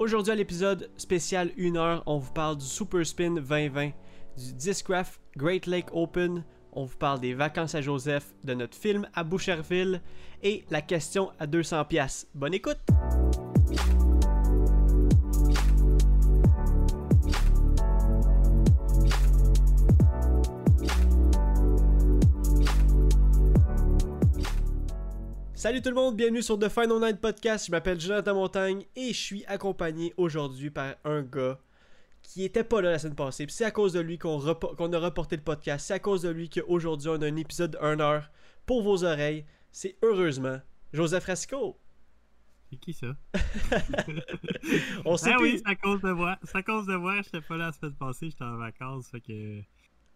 [0.00, 3.90] Aujourd'hui à l'épisode spécial 1 heure, on vous parle du Super Spin 2020,
[4.38, 6.42] du Discraft Great Lake Open,
[6.72, 10.00] on vous parle des vacances à Joseph, de notre film à Boucherville
[10.42, 12.26] et la question à 200 pièces.
[12.34, 12.78] Bonne écoute.
[25.60, 27.66] Salut tout le monde, bienvenue sur The Final Night Podcast.
[27.66, 31.60] Je m'appelle Jonathan Montagne et je suis accompagné aujourd'hui par un gars
[32.22, 33.44] qui était pas là la semaine passée.
[33.50, 35.86] C'est à cause de lui qu'on a reporté le podcast.
[35.86, 38.30] C'est à cause de lui qu'aujourd'hui on a un épisode de 1 heure
[38.64, 39.44] pour vos oreilles.
[39.70, 40.62] C'est heureusement
[40.94, 41.78] Joseph Rasco.
[42.70, 43.08] C'est qui ça?
[45.04, 46.38] on sait ah plus- oui, c'est à cause de moi.
[46.42, 49.10] C'est à cause de moi, j'étais pas là la semaine passée, j'étais en vacances.
[49.10, 49.60] Fait que.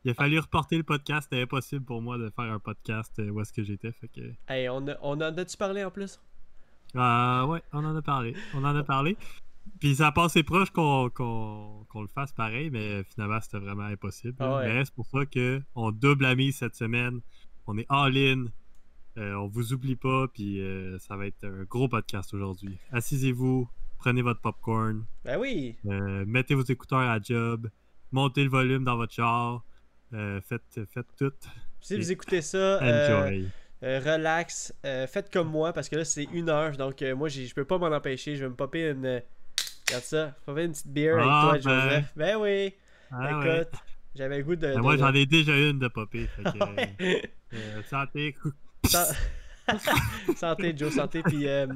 [0.05, 1.29] Il a fallu reporter le podcast.
[1.31, 3.93] C'était impossible pour moi de faire un podcast euh, où est-ce que j'étais.
[3.93, 4.21] Fait que.
[4.49, 6.21] Hey, on, a, on en a-tu parlé en plus?
[6.95, 8.35] Ah ouais, on en a parlé.
[8.55, 9.16] On en a parlé.
[9.80, 11.11] Puis ça a passé proche qu'on
[11.95, 14.37] le fasse pareil, mais finalement c'était vraiment impossible.
[14.38, 14.73] Ah ouais.
[14.74, 17.21] Mais c'est pour ça qu'on double la mise cette semaine.
[17.66, 18.45] On est all-in.
[19.16, 22.77] Euh, on vous oublie pas, puis euh, ça va être un gros podcast aujourd'hui.
[22.93, 23.68] Assisez-vous,
[23.99, 25.77] prenez votre popcorn, Ben oui!
[25.87, 27.71] euh, mettez vos écouteurs à job,
[28.11, 29.59] montez le volume dans votre char, euh,
[30.40, 31.32] faites, faites tout.
[31.80, 33.48] Si vous écoutez ça, euh, Enjoy.
[33.82, 37.29] euh, relax, euh, faites comme moi parce que là c'est une heure, donc euh, moi
[37.29, 38.37] je peux pas m'en empêcher.
[38.37, 39.04] Je vais me popper une.
[39.04, 39.21] euh,
[39.88, 41.80] regarde ça, popper une petite bière avec Ah, toi, ben.
[41.90, 42.12] Joseph.
[42.16, 42.74] Ben oui!
[43.10, 43.66] Ah Écoute, ouais.
[44.16, 44.60] j'avais le goût de.
[44.62, 46.26] Ben, de- moi de- j'en ai déjà une de popper.
[46.26, 46.59] fait que,
[47.04, 47.32] Ouais.
[47.52, 48.34] euh, santé.
[48.87, 49.15] San-
[50.37, 51.23] santé, Joe, santé.
[51.23, 51.66] Puis, euh,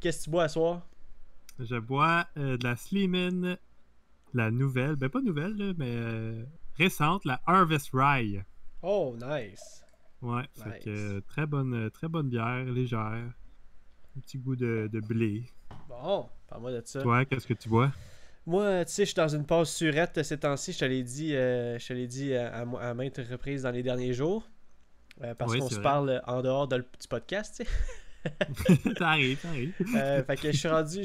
[0.00, 0.82] qu'est-ce que tu bois à soir?
[1.58, 3.56] Je bois euh, de la Slimin,
[4.34, 6.44] la nouvelle, ben pas nouvelle, là, mais euh,
[6.78, 8.42] récente, la Harvest Rye.
[8.82, 9.84] Oh, nice.
[10.22, 10.84] Ouais, fait Nice.
[10.84, 13.00] que euh, très bonne, euh, très bonne bière, légère.
[14.16, 15.44] Un petit goût de, de blé.
[15.88, 17.02] Bon, parle-moi de ça.
[17.02, 17.92] Toi, qu'est-ce que tu bois?
[18.46, 20.72] Moi, tu sais, je suis dans une pause surette ces temps-ci.
[20.72, 23.82] Je te l'ai dit, euh, je te l'ai dit à, à maintes reprises dans les
[23.82, 24.48] derniers jours.
[25.22, 27.70] Euh, parce Oui, qu'on se parle en dehors de- du podcast, tu sais.
[28.98, 29.74] ça arrive, ça arrive.
[29.96, 31.02] Euh, fait que je suis rendu.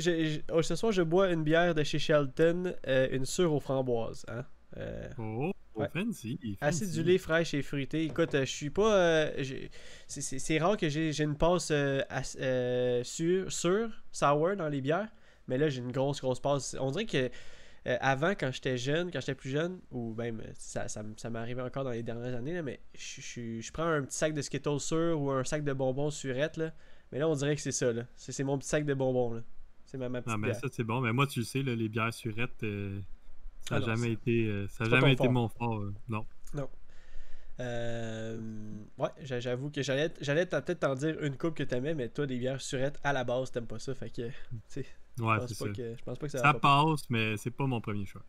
[0.52, 4.26] oh, ce soir, je bois une bière de chez Shelton, euh, une sûre aux framboises.
[4.30, 4.46] Hein?
[4.78, 5.88] Euh, Oh, Ouais.
[5.94, 6.38] fancy.
[6.42, 6.58] fancy.
[6.62, 8.04] acidulé, fraîche et fruité.
[8.04, 8.96] Écoute, euh, je suis pas.
[8.96, 9.44] euh,
[10.08, 12.02] c'est- rare que j'ai j'ai une passe euh,
[12.40, 13.90] euh, sour
[14.58, 15.10] dans les bières.
[15.48, 16.76] Mais là, j'ai une grosse, grosse passe.
[16.80, 17.30] On dirait que.
[18.00, 21.84] avant, quand j'étais jeune, quand j'étais plus jeune, ou même ça, ça, m'est arrivé encore
[21.84, 24.80] dans les dernières années, là, mais je, je, je prends un petit sac de Skittles
[24.80, 26.74] sûr ou un sac de bonbons surette, là.
[27.12, 28.04] Mais là, on dirait que c'est ça, là.
[28.16, 29.42] C'est mon petit sac de bonbons, là.
[29.86, 30.60] C'est ma, ma petite Ah, mais bière.
[30.60, 31.02] ça, c'est bon.
[31.02, 32.64] Mais moi, tu le sais, là, les bières surettes,
[33.62, 35.32] ça n'a non, jamais, été, euh, ça jamais été fort.
[35.32, 35.80] mon fort.
[35.82, 36.26] euh, non.
[37.60, 38.40] Euh,
[38.98, 42.38] ouais, j'a- j'avoue que j'allais peut-être t'en dire une coupe que t'aimais, mais toi, des
[42.38, 43.94] bières surettes, à la base, t'aimes pas ça.
[43.94, 44.32] Fait que, tu
[44.68, 44.86] sais,
[45.18, 45.72] je Ouais, pense c'est pas ça.
[45.74, 48.24] que je pense pas que ça, Ça passe, mais c'est pas mon premier choix.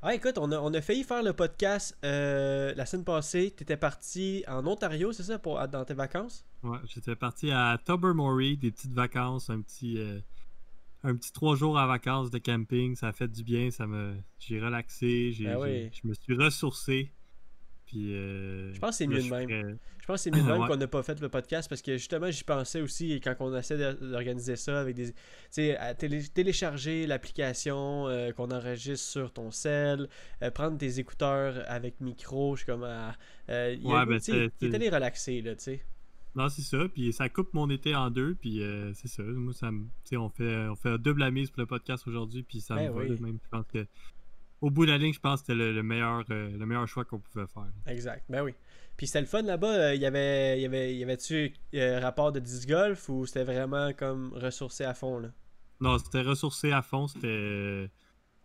[0.00, 3.50] Ah, écoute, on a, on a failli faire le podcast euh, la semaine passée.
[3.56, 6.44] T'étais parti en Ontario, c'est ça, pour, dans tes vacances?
[6.62, 10.20] Ouais, j'étais parti à Tobermory, des petites vacances, un petit, euh,
[11.04, 12.94] un petit trois jours à vacances de camping.
[12.96, 15.90] Ça a fait du bien, ça me, j'ai relaxé, j'ai, Ben oui.
[15.92, 17.12] je me suis ressourcé.
[17.86, 19.48] Puis, euh, Je pense que c'est mieux de même.
[19.48, 20.68] ferais- Je pense que c'est mieux de même Ouais.
[20.68, 23.78] qu'on n'a pas fait le podcast parce que justement, j'y pensais aussi quand on essaie
[23.94, 25.06] d'organiser ça avec des.
[25.12, 25.14] Tu
[25.50, 30.06] sais, à télé- télécharger l'application euh, qu'on enregistre sur ton cell,
[30.42, 32.56] euh, prendre tes écouteurs avec micro.
[32.56, 32.84] Je suis comme.
[32.84, 33.16] à-
[33.48, 35.82] euh, il Ouais, ben, il est allé relaxer, là, tu sais.
[36.38, 36.88] Non, c'est ça.
[36.88, 38.34] Puis ça coupe mon été en deux.
[38.36, 39.22] Puis euh, c'est ça.
[39.24, 42.42] Moi, ça me, on fait, on fait un double la mise pour le podcast aujourd'hui.
[42.44, 43.00] Puis ça Ben me va.
[43.02, 43.08] oui.
[43.08, 43.86] là, Même, je pense que,
[44.60, 46.86] au bout de la ligne, je pense que c'était le, le meilleur, euh, le meilleur
[46.88, 47.66] choix qu'on pouvait faire.
[47.86, 48.52] Exact, ben oui.
[48.96, 49.72] Puis c'était le fun là-bas.
[49.90, 53.44] euh, Il y avait, y avait, y avait-tu euh, rapport de disc golf ou c'était
[53.44, 55.28] vraiment comme ressourcé à fond, là?
[55.80, 57.06] Non, c'était ressourcé à fond.
[57.06, 57.88] C'était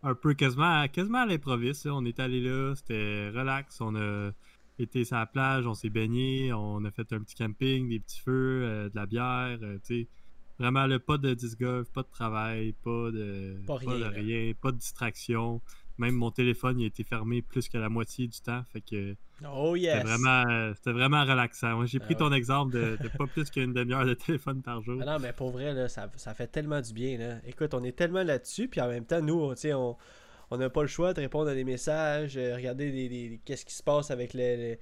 [0.03, 1.87] un peu quasiment, à- quasiment à l'improviste.
[1.87, 3.81] On est allé là, c'était relax.
[3.81, 4.31] On a
[4.79, 8.19] été sur la plage, on s'est baigné, on a fait un petit camping, des petits
[8.22, 9.58] feux, euh, de la bière.
[9.61, 10.08] euh, tu sais.
[10.59, 14.09] Vraiment, là, pas de disc golf, pas de travail, pas de, Pas rien, de là.
[14.09, 15.61] rien, pas de distraction.
[15.97, 18.64] Même mon téléphone, il a été fermé plus que la moitié du temps.
[18.72, 19.16] Fait que
[19.52, 19.93] Oh yes!
[19.97, 21.75] c'était vraiment, c'était vraiment relaxant.
[21.75, 22.20] Moi, j'ai Ah pris ouais.
[22.20, 24.99] ton exemple de, de pas plus qu'une demi-heure de téléphone par jour.
[25.02, 27.17] Ah non, mais pour vrai, là, ça, ça fait tellement du bien.
[27.17, 27.35] Là.
[27.46, 29.97] Écoute, on est tellement là-dessus, puis en même temps, nous, on, tu sais, on
[30.53, 33.66] on n'a pas le choix de répondre à des messages, euh, regarder des, des- qu'est-ce
[33.66, 34.79] qui se passe avec les, les-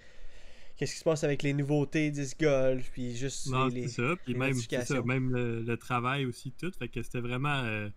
[0.77, 4.15] qu'est-ce qui se passe avec les nouveautés disc golf, puis juste Non, les, ça.
[4.23, 6.71] Puis les même, ça, même le, le travail aussi, tout.
[6.77, 7.63] Fait que c'était vraiment.
[7.63, 7.89] euh,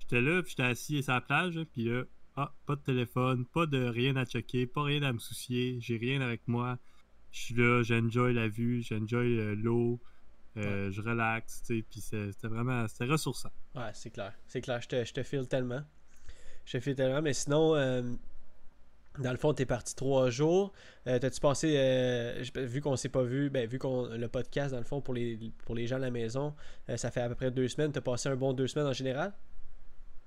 [0.00, 2.04] j'étais là, puis j'étais assis sur la plage, là, puis là,
[2.36, 5.96] ah, pas de téléphone, pas de rien à checker, pas rien à me soucier, j'ai
[5.96, 6.78] rien avec moi.
[7.32, 10.00] Je suis là, j'enjoy la vue, j'enjoy euh, l'eau.
[10.56, 13.50] Euh, je relaxe, tu sais, puis c'était vraiment, c'était ressourçant.
[13.76, 15.82] Ouais, c'est clair, c'est clair, je te, je te file tellement.
[16.68, 18.02] Je te file tellement, mais sinon, euh,
[19.18, 20.74] dans le fond, t'es parti trois jours.
[21.06, 24.78] Euh, T'as-tu passé, euh, vu qu'on s'est pas vu, ben, vu qu'on le podcast, dans
[24.78, 26.54] le fond, pour les, pour les gens à la maison,
[26.94, 27.90] ça fait à peu près deux semaines.
[27.90, 29.32] T'as passé un bon deux semaines en général?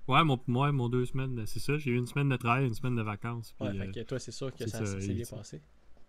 [0.07, 1.77] Ouais, mon, moi, mon deux semaines, c'est ça.
[1.77, 3.53] J'ai eu une semaine de travail, une semaine de vacances.
[3.59, 5.61] ouais, fait que toi, c'est sûr que ça, s'est bien passé.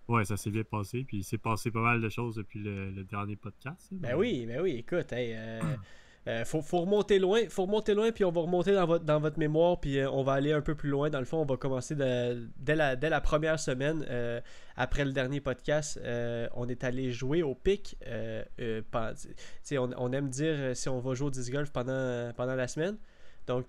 [0.09, 1.05] Ouais, ça s'est bien passé.
[1.05, 3.87] Puis il s'est passé pas mal de choses depuis le, dernier podcast.
[3.93, 5.37] Ben oui, ben oui, écoute, hey,
[6.29, 9.19] euh, euh, faut, remonter loin, faut remonter loin, puis on va remonter dans votre, dans
[9.19, 11.11] votre mémoire, puis euh, on va aller un peu plus loin.
[11.11, 14.07] Dans le fond, on va commencer dès, la, dès la première semaine,
[14.77, 16.01] après le dernier podcast,
[16.55, 17.97] on est allé jouer au pic.
[18.59, 22.97] On, on, aime dire si on va jouer au disc golf pendant, pendant la semaine.
[23.47, 23.67] Donc,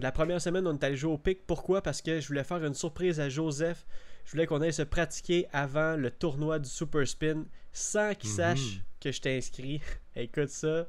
[0.00, 1.46] la première semaine, on est allé jouer au pic.
[1.46, 1.82] Pourquoi?
[1.82, 3.84] Parce que je voulais faire une surprise à Joseph
[4.24, 8.36] je voulais qu'on aille se pratiquer avant le tournoi du Super Spin sans qu'il mhm.
[8.36, 9.80] sache que je t'ai inscrit.
[10.16, 10.86] Écoute ça.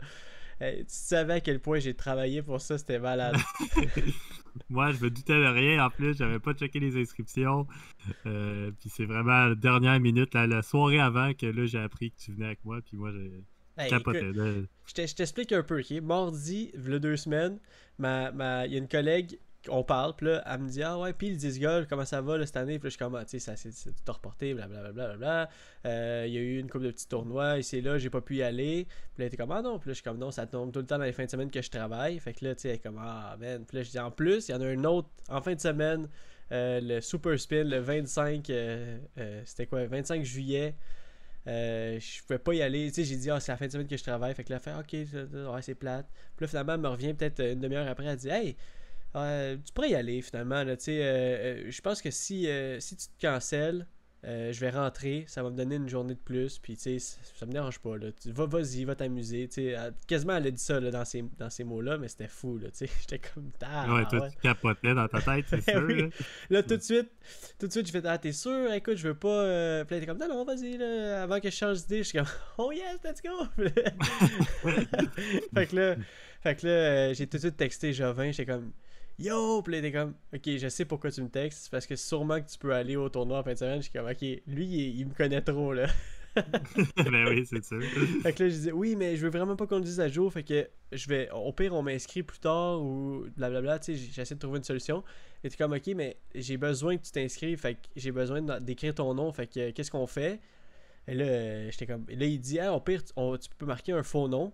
[0.60, 3.36] Tu savais à quel point j'ai travaillé pour ça, c'était malade.
[4.70, 7.68] Moi, je me doutais de rien en plus, j'avais pas checké les inscriptions.
[8.26, 12.18] Euh, puis c'est vraiment la dernière minute, la soirée avant, que là j'ai appris que
[12.18, 12.80] tu venais avec moi.
[12.86, 13.32] Puis moi, j'ai.
[14.88, 15.92] je t'explique un peu, ok?
[16.02, 17.60] Mardi, il y a deux semaines,
[18.00, 19.38] il ma, y a une collègue
[19.70, 22.22] on parle, puis là, elle me dit Ah ouais, puis le disc golf, comment ça
[22.22, 22.80] va cette année?
[22.80, 25.18] Puis là, je suis comme ah, Tu sais, ça s'est tout reporté, blablabla.
[25.18, 25.50] Bla,
[25.86, 28.22] euh, il y a eu une couple de petits tournois, ici et là, j'ai pas
[28.22, 28.86] pu y aller.
[28.86, 30.72] Puis là, elle était comme Ah non, puis là, je suis comme Non, ça tombe
[30.72, 32.20] tout le temps dans les fins de semaine que je travaille.
[32.20, 33.66] Fait que là, tu sais, elle comme Ah, man.
[33.66, 35.62] Puis là, je dis En plus, il y en a un autre en fin de
[35.62, 36.08] semaine,
[36.52, 38.98] euh, le Super Spin, le 25, euh,
[39.46, 40.76] c'était quoi 25 juillet.
[41.46, 42.88] je pouvais pas y aller.
[42.90, 44.34] Tu sais, j'ai dit, ah, c'est la fin de semaine que je travaille.
[44.36, 46.08] Fait que là, fait, ok, ouais, c'est plate.
[46.36, 48.06] Puis là, finalement, elle me revient peut-être une demi-heure après.
[48.06, 48.56] Elle dit, hey,
[49.16, 50.64] tu pourrais y aller finalement.
[50.64, 53.88] Là, euh, euh, je pense que si, euh, si tu te cancelles,
[54.28, 57.46] je vais rentrer, ça va me donner une journée de plus, puis tu sais, ça
[57.46, 57.96] me dérange pas.
[57.96, 58.08] Là.
[58.26, 59.48] Va, vas-y, va t'amuser.
[60.08, 62.58] Quasiment, elle a dit ça là, dans ces, dans ces mots-là, mais c'était fou.
[62.58, 63.88] Là, j'étais comme tard.
[63.94, 65.88] Ouais, toi, tu capotais dans ta tête, c'est sûr.
[65.88, 66.08] Là.
[66.50, 66.64] là.
[66.64, 67.12] tout de suite,
[67.60, 68.74] tout de suite, je fais Ah, t'es sûr?
[68.74, 69.44] Écoute, je veux pas.
[69.44, 69.86] Euh...
[69.86, 71.22] Puis là, t'es comme Non, non, vas-y, là.
[71.22, 72.28] Avant que je change d'idée, je suis comme
[72.58, 73.46] Oh yes, let's go.
[75.54, 75.96] fait que là,
[76.42, 78.72] fait que là j'ai tout de suite texté Jovin, j'étais comme
[79.18, 79.62] Yo!
[79.62, 81.70] Puis là, comme, ok, je sais pourquoi tu me textes.
[81.70, 83.78] Parce que sûrement que tu peux aller au tournoi en fin de semaine.
[83.78, 85.88] Je suis comme, ok, lui, il, me connaît trop, là.
[86.36, 87.82] ben oui, c'est sûr.
[88.24, 90.10] Fait que là, je disais, oui, mais je veux vraiment pas qu'on le dise à
[90.10, 90.34] jour.
[90.34, 93.80] Fait que je vais, au pire, on m'inscrit plus tard ou blablabla.
[93.80, 95.02] Tu sais, j'essaie de trouver une solution.
[95.46, 97.60] Et tu comme, ok, mais j'ai besoin que tu t'inscrives.
[97.60, 99.32] Fait que j'ai besoin d'écrire ton nom.
[99.32, 100.42] Fait que qu'est-ce qu'on fait?
[101.08, 103.14] Et là, j'étais comme, là, il dit, ah, au pire, tu
[103.58, 104.52] peux marquer un faux nom.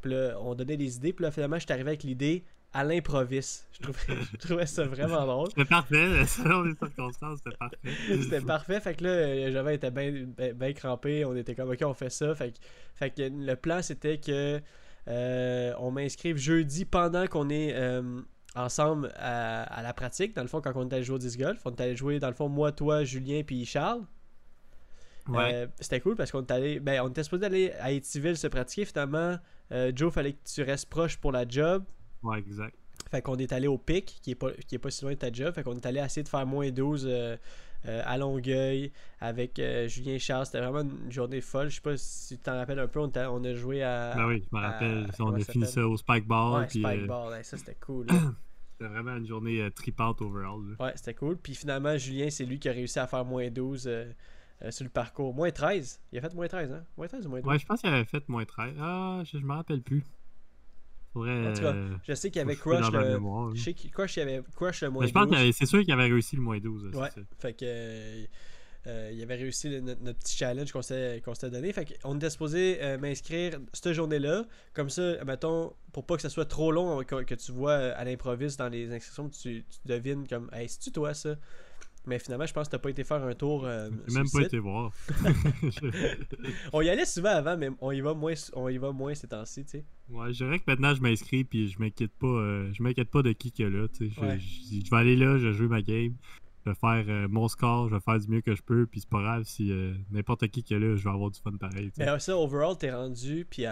[0.00, 1.12] Puis là, on donnait des idées.
[1.12, 3.68] Puis là, finalement, je suis arrivé avec l'idée à l'improviste.
[3.72, 5.48] Je trouvais, je trouvais ça vraiment drôle.
[5.48, 7.78] C'était parfait, selon les circonstances, c'était parfait.
[8.22, 11.94] c'était parfait, fait que là, j'avais été bien ben, crampé, on était comme, ok, on
[11.94, 12.34] fait ça.
[12.34, 12.58] Fait que,
[12.94, 14.60] fait que le plan, c'était que
[15.08, 18.20] euh, on m'inscrive jeudi pendant qu'on est euh,
[18.54, 21.60] ensemble à, la pratique, dans le fond, quand on était allé jouer au disc golf.
[21.64, 24.02] On était allé jouer, dans le fond, moi, toi, Julien, puis Charles.
[25.28, 25.54] Ouais.
[25.54, 28.46] Euh, c'était cool parce qu'on était allé, ben, on était supposé aller à Etiville se
[28.46, 28.84] pratiquer.
[28.84, 29.36] Finalement,
[29.94, 31.84] Joe, fallait que tu restes proche pour la job.
[32.22, 32.76] Ouais, exact.
[33.10, 35.18] Fait qu'on est allé au pic, qui est pas, qui est pas si loin de
[35.18, 35.54] ta job.
[35.54, 37.36] Fait qu'on est allé essayer de faire moins 12 euh,
[37.86, 38.90] euh, à Longueuil
[39.20, 40.46] avec euh, Julien Charles.
[40.46, 41.68] C'était vraiment une journée folle.
[41.68, 43.00] Je sais pas si tu t'en rappelles un peu.
[43.00, 44.14] On, a, on a joué à.
[44.16, 45.10] Ben oui, je me rappelle.
[45.18, 46.62] on a fini ça au Spike Ball.
[46.62, 47.44] Ouais, Spike Ball.
[47.44, 48.06] ça, c'était cool.
[48.72, 50.76] c'était vraiment une journée tripante overall.
[50.80, 51.36] Ouais, c'était cool.
[51.36, 53.90] Puis finalement, Julien, c'est lui qui a réussi à faire moins 12.
[54.70, 55.34] sur le parcours.
[55.34, 56.00] Moins 13.
[56.12, 56.84] Il a fait moins 13, hein?
[56.96, 57.50] Moins 13 ou moins 12?
[57.50, 58.74] Ouais, je pense qu'il avait fait moins 13.
[58.80, 60.02] Ah, je, je me rappelle plus
[61.14, 61.74] en tout cas,
[62.06, 62.90] je sais qu'il y avait Crush.
[62.90, 63.20] Le...
[63.54, 65.08] Je sais qu'il y avait Crush le moins 12.
[65.08, 66.94] Je pense que c'est sûr qu'il avait réussi le moins 12.
[66.94, 67.08] Ouais.
[67.38, 68.26] Fait que.
[68.88, 71.72] Euh, il avait réussi notre, petit challenge qu'on s'était donné.
[71.72, 74.44] Fait qu'on était supposé euh, m'inscrire cette journée-là.
[74.74, 78.58] Comme ça, mettons, pour pas que ça soit trop long, que, tu vois à l'improviste
[78.58, 81.36] dans les inscriptions, tu, tu devines comme Hey, c'est-tu toi ça?
[82.06, 83.64] Mais finalement, je pense que t'as pas été faire un tour.
[83.64, 84.92] Euh, J'ai même pas été voir.
[86.72, 89.28] on y allait souvent avant, mais on y va moins, on y va moins ces
[89.28, 89.84] temps-ci, tu sais.
[90.08, 93.22] Ouais, je dirais que maintenant je m'inscris puis je m'inquiète pas, euh, je m'inquiète pas
[93.22, 94.14] de qui que là, tu sais.
[94.16, 96.16] Je, vais aller là, je vais jouer ma game,
[96.64, 99.00] je vais faire euh, mon score, je vais faire du mieux que je peux, puis
[99.00, 99.72] c'est pas grave si
[100.10, 101.92] n'importe qui que là, je vais avoir du fun pareil.
[101.98, 103.64] Mais ça, overall, t'es rendu, puis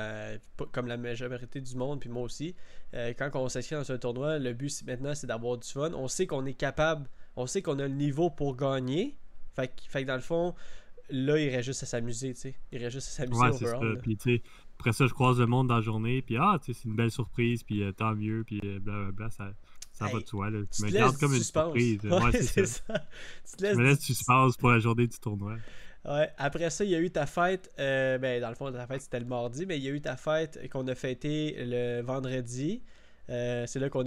[0.70, 2.54] comme la majorité du monde, puis moi aussi,
[2.92, 5.90] quand on s'inscrit dans un tournoi, le but maintenant c'est d'avoir du fun.
[5.94, 9.16] On sait qu'on est capable on sait qu'on a le niveau pour gagner.
[9.54, 10.54] Fait, que dans le fond,
[11.10, 12.54] là, il reste juste à s'amuser, tu sais.
[12.72, 13.96] Il reste juste à s'amuser ouais, overall.
[13.96, 14.02] Ça.
[14.02, 14.42] Puis, tu sais,
[14.78, 16.94] après ça, je croise le monde dans la journée, puis ah, tu sais, c'est une
[16.96, 19.52] belle surprise, puis euh, tant mieux, puis euh, blablabla, ça,
[19.92, 20.60] Ça Hey, va de soi, là.
[20.70, 22.00] Tu me gardes comme une surprise.
[22.04, 22.82] Ouais, Ouais, c'est ça.
[22.86, 23.04] ça.
[23.50, 25.56] Tu te laisses me suspense pour la journée du tournoi.
[26.06, 27.70] Ouais, après ça, il y a eu ta fête.
[27.78, 30.00] euh, ben, dans le fond, ta fête, c'était le mardi, mais il y a eu
[30.00, 32.82] ta fête qu'on a fêté le vendredi.
[33.30, 34.02] Euh, c'est là qu'on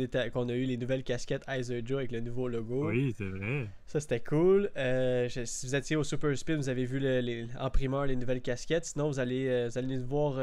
[0.50, 2.90] a eu les nouvelles casquettes Iser Joe avec le nouveau logo.
[2.90, 3.68] Oui, c'est vrai.
[3.86, 4.70] Ça, c'était cool.
[4.76, 8.06] Euh, je- si vous étiez au Super Spin, vous avez vu le- les- en primeur
[8.06, 8.84] les nouvelles casquettes.
[8.86, 10.34] Sinon, vous allez, euh, vous allez nous voir.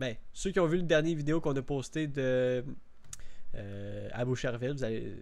[0.00, 2.64] ben, ceux qui ont vu le dernier vidéo qu'on a posté de
[3.56, 4.74] euh, à Boucherville,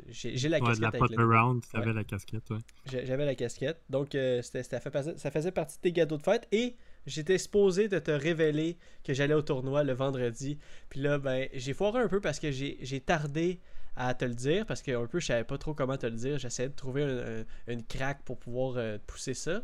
[0.09, 1.93] j'ai la Ouais, casquette la avec around, Ouais.
[1.93, 2.57] la casquette, ouais.
[3.05, 3.83] J'avais la casquette.
[3.91, 6.49] Donc, euh, ça faisait partie de tes gâteaux de fête.
[6.51, 10.59] Et j'étais supposé de te révéler que j'allais au tournoi le vendredi.
[10.89, 13.61] Puis là, ben, j'ai foiré un peu parce que j'ai tardé
[13.97, 14.65] à te le dire.
[14.67, 16.39] Parce que un peu, je savais pas trop comment te le dire.
[16.39, 19.63] J'essayais de trouver un- un- une craque pour pouvoir euh, pousser ça.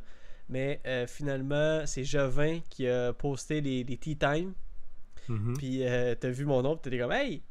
[0.51, 4.53] Mais euh, finalement, c'est Jovin qui a posté les, les Tea Time.
[5.29, 5.55] Mhm.
[5.59, 6.77] Puis euh, t'as vu mon nom.
[6.77, 7.43] Puis t'étais comme, hey!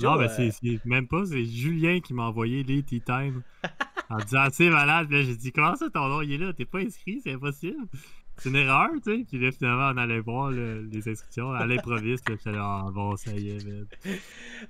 [0.00, 3.42] Non, ben euh, c'est c'est même pas, c'est Julien qui m'a envoyé les Tea Time
[4.10, 5.06] en disant c'est malade.
[5.08, 7.32] Puis là, j'ai dit comment ça ton nom il est là, t'es pas inscrit, c'est
[7.32, 7.76] impossible.
[8.42, 9.24] C'est une erreur, tu sais.
[9.28, 12.24] Puis là, finalement, on allait voir le- les inscriptions à l'improviste.
[12.28, 13.86] J'étais là, ah bon, ça y est, man.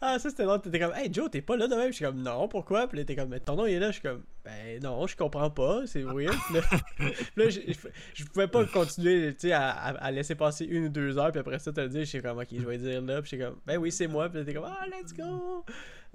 [0.01, 0.61] Ah, ça c'était drôle.
[0.61, 1.89] T'étais comme, hey Joe, t'es pas là de même.
[1.89, 2.87] Je suis comme, non, pourquoi?
[2.87, 3.87] Puis là, t'es comme, mais ton nom il est là.
[3.89, 6.35] Je suis comme, ben non, je comprends pas, c'est weird.
[6.47, 6.61] Puis là,
[6.97, 10.85] puis là, je, je- je pouvais pas continuer, tu sais, à, à- laisser passer une
[10.85, 11.31] ou deux heures.
[11.33, 13.23] Puis après ça, te le dire, je suis comme, ok, je vais dire là.
[13.23, 14.29] Puis je suis comme, ben oui, c'est moi.
[14.29, 15.65] Puis là, t'es comme, ah, let's go.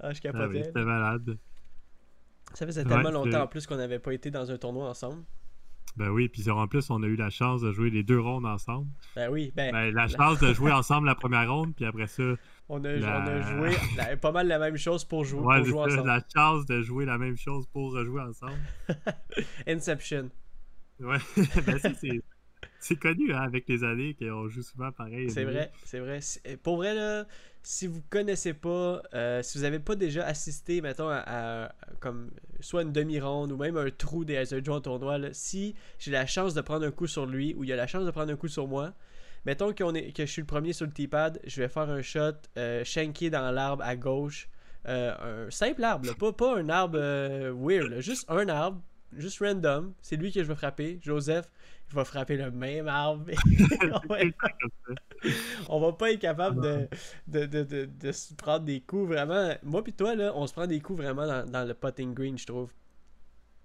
[0.00, 0.62] je Ah oui, capotais.
[0.64, 1.36] c'était malade.
[2.54, 5.24] ça faisait tellement longtemps en plus qu'on n'avait pas été dans un tournoi ensemble.
[5.96, 8.46] Ben oui, puis en plus, on a eu la chance de jouer les deux rondes
[8.46, 8.88] ensemble.
[9.16, 12.22] Ben oui, ben, Ben, la chance de jouer ensemble la première ronde, puis après ça,
[12.68, 15.58] on, a, la- on a joué la- pas mal la même chose pour jouer, ouais,
[15.58, 16.06] pour jouer ensemble.
[16.06, 18.58] la chance de jouer la même chose pour rejouer ensemble.
[19.66, 20.30] Inception.
[21.00, 21.18] Ouais,
[21.66, 22.20] ben ça, c'est
[22.80, 25.30] c'est connu hein, avec les années qu'on joue souvent pareil.
[25.30, 26.20] C'est vrai, c'est vrai.
[26.46, 27.26] Euh, Pour vrai, là,
[27.62, 31.18] si vous connaissez pas, euh, si vous avez pas déjà assisté, mettons, à,
[31.66, 35.28] à- comme soit une demi-ronde ou même un trou des Hazard Joe en tournoi, là,
[35.32, 37.86] si j'ai la chance de prendre un coup sur lui ou il y a la
[37.86, 38.94] chance de prendre un coup sur moi,
[39.44, 42.32] mettons est, que je suis le premier sur le T-pad, je vais faire un shot
[42.56, 42.84] euh,
[43.30, 44.48] dans l'arbre à gauche.
[44.86, 48.80] Euh, un simple arbre, là, pas, pas un arbre euh, weird, juste un arbre,
[49.12, 49.92] juste random.
[50.00, 50.98] C'est lui que je vais frapper.
[51.02, 51.46] Joseph,
[51.90, 53.26] il va frapper le même arbre.
[54.08, 54.18] On va-
[55.68, 56.88] on va pas être capable de,
[57.26, 59.52] de, de, de, de se prendre des coups vraiment.
[59.64, 62.38] Moi pis toi, là, on se prend des coups vraiment dans, dans le putting green,
[62.38, 62.70] je trouve.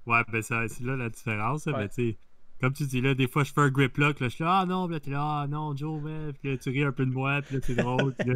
[0.06, 1.65] Ouais, ben ça- c'est là la différence.
[1.68, 1.88] Ouais.
[1.92, 2.18] Sais,
[2.60, 4.60] comme tu dis là, des fois je fais un grip lock, là, je suis là,
[4.62, 6.01] ah non, puis là t'es là, ah non, Joe.
[6.42, 8.13] Puis là tu ris un peu de moi, puis là c'est drôle.
[8.15, 8.36] puis là,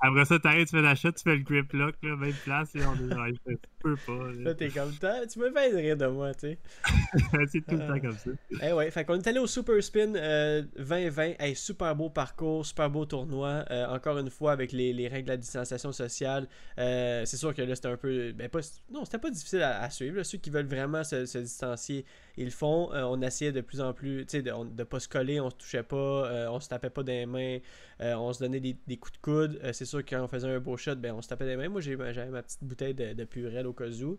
[0.00, 2.74] après ça, t'arrives, tu fais la shot, tu fais le grip lock, là, même place,
[2.74, 4.12] et on est genre, tu peux pas.
[4.12, 4.54] Là, là.
[4.54, 6.58] t'es comme, tu me fais rire de moi, tu sais.
[7.52, 8.30] c'est tout le Euh, temps comme ça.
[8.62, 11.34] Eh ouais, fait qu'on est allé au Super Spin euh, 2020.
[11.38, 13.64] Hey, super beau parcours, super beau tournoi.
[13.70, 16.48] Euh, encore une fois, avec les, les règles de la distanciation sociale.
[16.78, 18.32] Euh, c'est sûr que là, c'était un peu.
[18.32, 18.60] Ben, pas,
[18.90, 20.16] non, c'était pas difficile à, à suivre.
[20.16, 20.24] là.
[20.24, 22.04] Ceux qui veulent vraiment se, se distancier,
[22.36, 22.92] ils le font.
[22.92, 25.50] Euh, on essayait de plus en plus, tu sais, de, de pas se coller, on
[25.50, 27.58] se touchait pas, euh, on se tapait pas des mains,
[28.00, 29.60] euh, on se donnait des, coups de coude.
[29.62, 31.56] Euh, c'est sûr que quand on faisait un beau shot, ben, on se tapait des
[31.56, 31.68] mains.
[31.68, 34.18] Moi, j'avais ma petite bouteille de, de purée au cas où.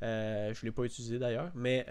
[0.00, 1.86] Je l'ai pas utilisé d'ailleurs, mais.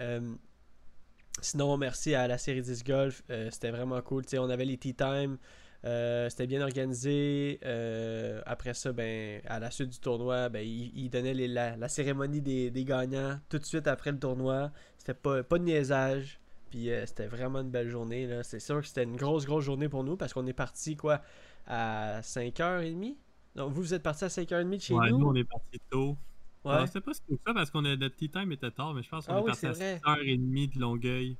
[1.40, 3.22] Sinon, merci à la série 10 Golf.
[3.50, 4.22] c'était vraiment cool.
[4.22, 5.38] Tu sais, on avait les tea time.
[5.84, 7.58] Euh, c'était bien organisé.
[7.64, 11.76] euh, après ça, ben, à la suite du tournoi, ben, il, il donnait les- la,
[11.76, 14.70] la cérémonie des, des gagnants tout de suite après le tournoi.
[14.98, 16.40] C'était pas, pas de niaisage.
[16.70, 18.26] Puis euh, c'était vraiment une belle journée.
[18.26, 18.42] là.
[18.42, 21.20] C'est sûr que c'était une grosse, grosse journée pour nous parce qu'on est parti quoi
[21.66, 23.16] à 5h30.
[23.56, 25.18] Donc vous, vous êtes parti à 5h30 de chez ouais, nous?
[25.18, 26.16] nous, on est parti tôt.
[26.64, 26.78] Ouais.
[26.78, 29.02] Non, c'était pas si que ça parce qu'on a notre tea time était tard, mais
[29.02, 30.00] je pense qu'on Ah est oui, parti à c'est vrai.
[30.24, 31.36] 6h30 de Longueuil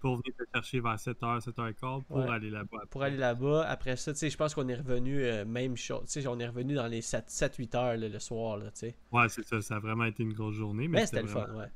[0.00, 2.28] pour venir te chercher vers 7h, 7h15 pour Ouais.
[2.28, 2.78] aller là-bas.
[2.90, 3.66] pour aller là-bas.
[3.68, 6.02] Après ça, tu sais, je pense qu'on est revenu euh, même chose.
[6.12, 8.96] Tu sais, on est revenu dans les 7-8 heures là, le soir, là, tu sais.
[9.12, 10.88] Ouais, c'est ça, ça a vraiment été une grosse journée.
[10.88, 11.66] Mais, Mais c'était le fun, ouais.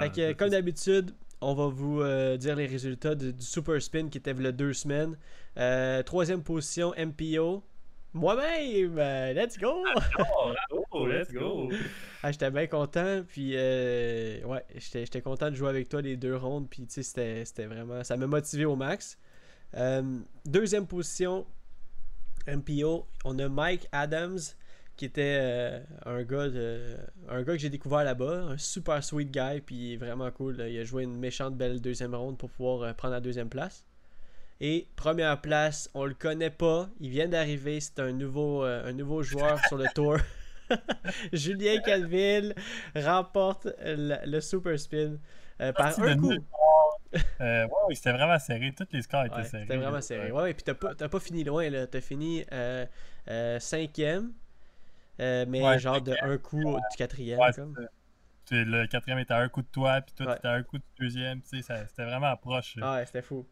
[0.00, 1.10] Fait que, euh, comme c'est- d'habitude,
[1.40, 4.72] on va vous euh, dire les résultats de- du Super Spin qui était a deux
[4.72, 5.18] semaines.
[5.58, 7.62] Euh, troisième position, MPO.
[8.14, 8.98] Moi-même!
[9.34, 9.84] let's go!
[11.08, 11.70] Let's go!
[12.22, 16.16] Ah, j'étais bien content, puis euh, ouais, j'étais j'étais content de jouer avec toi les
[16.16, 19.18] deux rondes, puis tu sais, c'était- c'était vraiment, ça m'a motivé au max.
[19.76, 21.46] Euh, deuxième position,
[22.46, 24.38] MPO, on a Mike Adams,
[24.96, 26.96] qui était euh, un gars de,
[27.28, 30.56] un gars que j'ai découvert là-bas, un super sweet guy, puis vraiment cool.
[30.68, 33.84] Il a joué une méchante belle deuxième ronde pour pouvoir prendre la deuxième place.
[34.58, 38.92] Et première place, on le connaît pas, il vient d'arriver, c'est un nouveau, euh, un
[38.92, 40.16] nouveau joueur sur le tour.
[41.32, 42.54] Julien Calville
[42.94, 45.18] remporte le, le super spin
[45.60, 46.32] euh, par Parti un de coup.
[47.40, 48.74] Euh, ouais, oui, c'était vraiment serré.
[48.76, 49.62] Tous les scores étaient Ouais, serrés.
[49.62, 50.30] C'était vraiment serré.
[50.32, 50.50] Ouais.
[50.50, 51.86] Et puis t'as pas, pas fini loin.
[51.86, 52.86] T'as fini euh,
[53.58, 54.32] cinquième.
[55.18, 57.38] mais Ouais, genre de un coup du quatrième.
[57.54, 57.74] Comme.
[58.50, 60.84] Le quatrième était à un coup de toi, puis toi, t'étais à un coup du
[61.00, 61.40] deuxième.
[61.44, 62.76] C'était vraiment proche.
[62.82, 63.46] Ah ouais, c'était fou.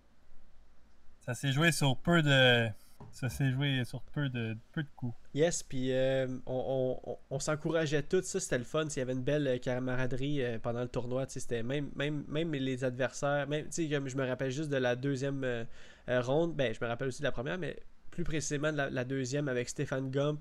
[1.20, 2.68] Ça s'est joué sur peu de.
[3.12, 5.14] Ça s'est joué sur peu de, peu de coups.
[5.34, 9.12] Yes, puis euh, on, on- on- s'encourageait tous, ça c'était le fun, il y avait
[9.12, 13.66] une belle euh, camaraderie euh, pendant le tournoi, c'était même, même, même les adversaires, même,
[13.90, 15.66] comme je me rappelle juste de la deuxième
[16.08, 17.76] ronde, ben je me rappelle aussi de la première, mais
[18.10, 20.40] plus précisément de la, deuxième avec Stéphane Gump,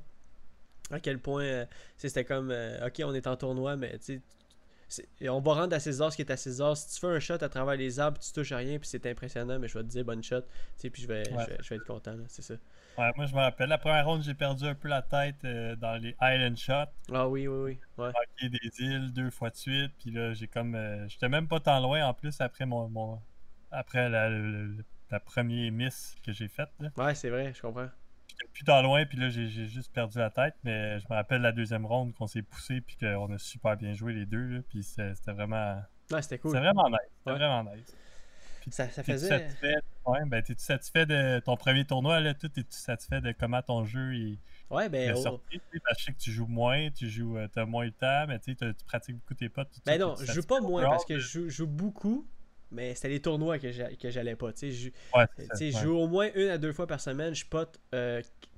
[0.92, 1.66] à quel point,
[1.98, 2.52] c'était comme,
[2.86, 4.22] ok, on est en tournoi, mais tu
[5.22, 6.76] et on va rendre à César ce qui est à César.
[6.78, 9.06] Si tu fais un shot à travers les arbres, tu touches à rien, puis c'est
[9.06, 10.42] impressionnant, mais je vais te dire bonne shot,
[10.80, 11.44] puis je vais, Ouais.
[11.46, 12.56] je vais, je vais être content, c'est ça.
[12.98, 15.76] Ouais, moi, je me rappelle, la première ronde, j'ai perdu un peu la tête euh,
[15.76, 16.92] dans les Island Shots.
[17.12, 18.12] Ah oui, oui, oui, ouais.
[18.12, 19.92] manqué des îles deux fois de suite.
[20.00, 20.76] Puis là, j'ai comme.
[20.76, 22.88] euh, J'étais même pas tant loin en plus après mon.
[22.90, 23.20] mon-
[23.72, 24.30] après la,
[25.10, 26.70] la première miss que j'ai faite.
[26.96, 27.90] Ouais, c'est vrai, je comprends.
[28.66, 30.56] Tant loin, puis là, j'ai juste perdu la tête.
[30.64, 33.94] Mais je me rappelle la deuxième ronde qu'on s'est poussé, puis qu'on a super bien
[33.94, 34.48] joué les deux.
[34.48, 35.82] là, Puis c'était vraiment.
[36.12, 36.52] Ouais, c'était cool.
[36.52, 36.98] C'était vraiment nice.
[37.20, 37.38] C'était Ouais.
[37.38, 37.96] vraiment nice.
[38.70, 39.28] Ça, ça T'es-tu faisait.
[39.28, 39.76] satisfait?
[40.06, 42.34] Ouais, ben, t'es-tu satisfait de ton premier tournoi, là?
[42.34, 45.14] Tout, es-tu satisfait de comment ton jeu il, Ouais, ben.
[45.14, 45.60] oh, sorti?
[45.84, 48.26] Parce que je sais que tu joues moins, tu joues, euh, t'as moins le temps,
[48.28, 49.74] mais tu sais, t'as- tu pratiques beaucoup tes potes.
[49.74, 52.26] ça, Ben non, t'es-tu je joue pas moins parce que je joue, je joue beaucoup,
[52.74, 54.52] mais c'était les tournois que j'a- que j'allais pas.
[54.54, 54.92] Tu sais,
[55.72, 57.34] je, joue au moins une à deux fois par semaine.
[57.34, 57.80] Je pote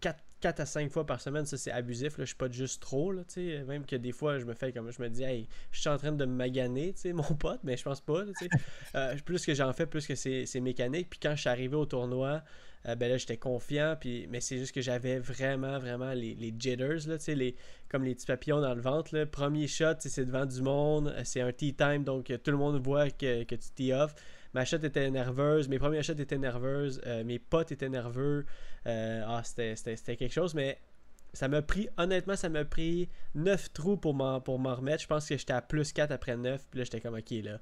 [0.01, 1.45] 4, à 5 fois par semaine.
[1.45, 2.17] Ça, c'est abusif.
[2.17, 2.25] Là.
[2.25, 3.11] Je pote juste trop.
[3.11, 3.63] Là, tu sais.
[3.63, 5.97] Même que des fois, je me fais comme je me dis, hey, je suis en
[5.97, 8.23] train de me maganer, tu sais, mon pote, mais je pense pas.
[8.25, 8.49] tu sais.
[8.95, 11.09] Euh, plus que j'en fais, plus que c'est mécanique.
[11.09, 12.43] Puis quand je suis arrivé au tournoi,
[12.87, 13.95] euh, ben là, j'étais confiant.
[13.99, 17.55] Puis, mais c'est juste que j'avais vraiment, vraiment les, les jitters, là, les,
[17.89, 19.15] comme les petits papillons dans le ventre.
[19.15, 19.25] Là.
[19.25, 21.07] Premier shot, c'est devant du monde.
[21.15, 23.93] euh, C'est un tea time, donc euh, tout le monde voit que, que tu tee
[23.93, 24.13] off.
[24.53, 28.45] Ma shot était nerveuse, mes premières shots étaient nerveuses, mes potes étaient nerveux.
[28.85, 30.79] Ah, c'était quelque chose, mais
[31.33, 35.01] ça m'a pris, honnêtement, ça m'a pris 9 trous pour m'en pour m'en remettre.
[35.03, 37.59] Je pense que j'étais à plus 4 après 9, puis là, j'étais comme, ok, là,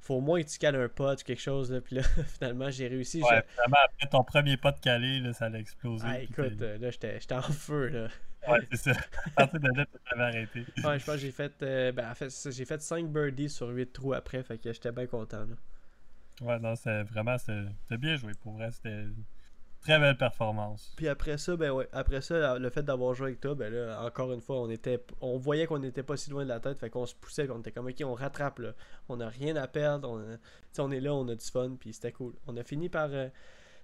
[0.00, 2.02] faut au moins que tu cales un pote ou quelque chose, là, puis là,
[2.38, 3.22] finalement, j'ai réussi.
[3.22, 6.04] Ouais, Je- vraiment, après ton premier de calé, là, ça allait exploser.
[6.06, 8.08] Ah, écoute, euh, là, j'étais en feu, là.
[8.46, 8.92] Ouais, c'est ça.
[9.26, 10.64] À partir de là, tu arrêté.
[10.84, 13.68] Ouais, je pense que j'ai fait, euh, ben, en fait, j'ai fait 5 birdies sur
[13.68, 15.56] 8 trous après, fait que j'étais bien content, là.
[16.40, 17.36] Ouais, non, c'est vraiment,
[17.88, 18.32] t'as bien joué.
[18.42, 19.04] Pour vrai, c'était
[19.88, 20.92] très belle performance.
[20.96, 24.02] Puis après ça, ben ouais, après ça, le fait d'avoir joué avec toi, ben là,
[24.04, 26.76] encore une fois, on était on voyait qu'on n'était pas si loin de la tête,
[26.78, 28.74] fait qu'on se poussait, qu'on était comme ok, on rattrape là.
[29.08, 30.38] On n'a rien à perdre, on, a-
[30.82, 32.34] on est là, on a du fun, puis c'était cool.
[32.48, 33.28] On a fini par euh,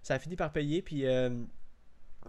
[0.02, 1.30] ça a fini par payer, puis euh,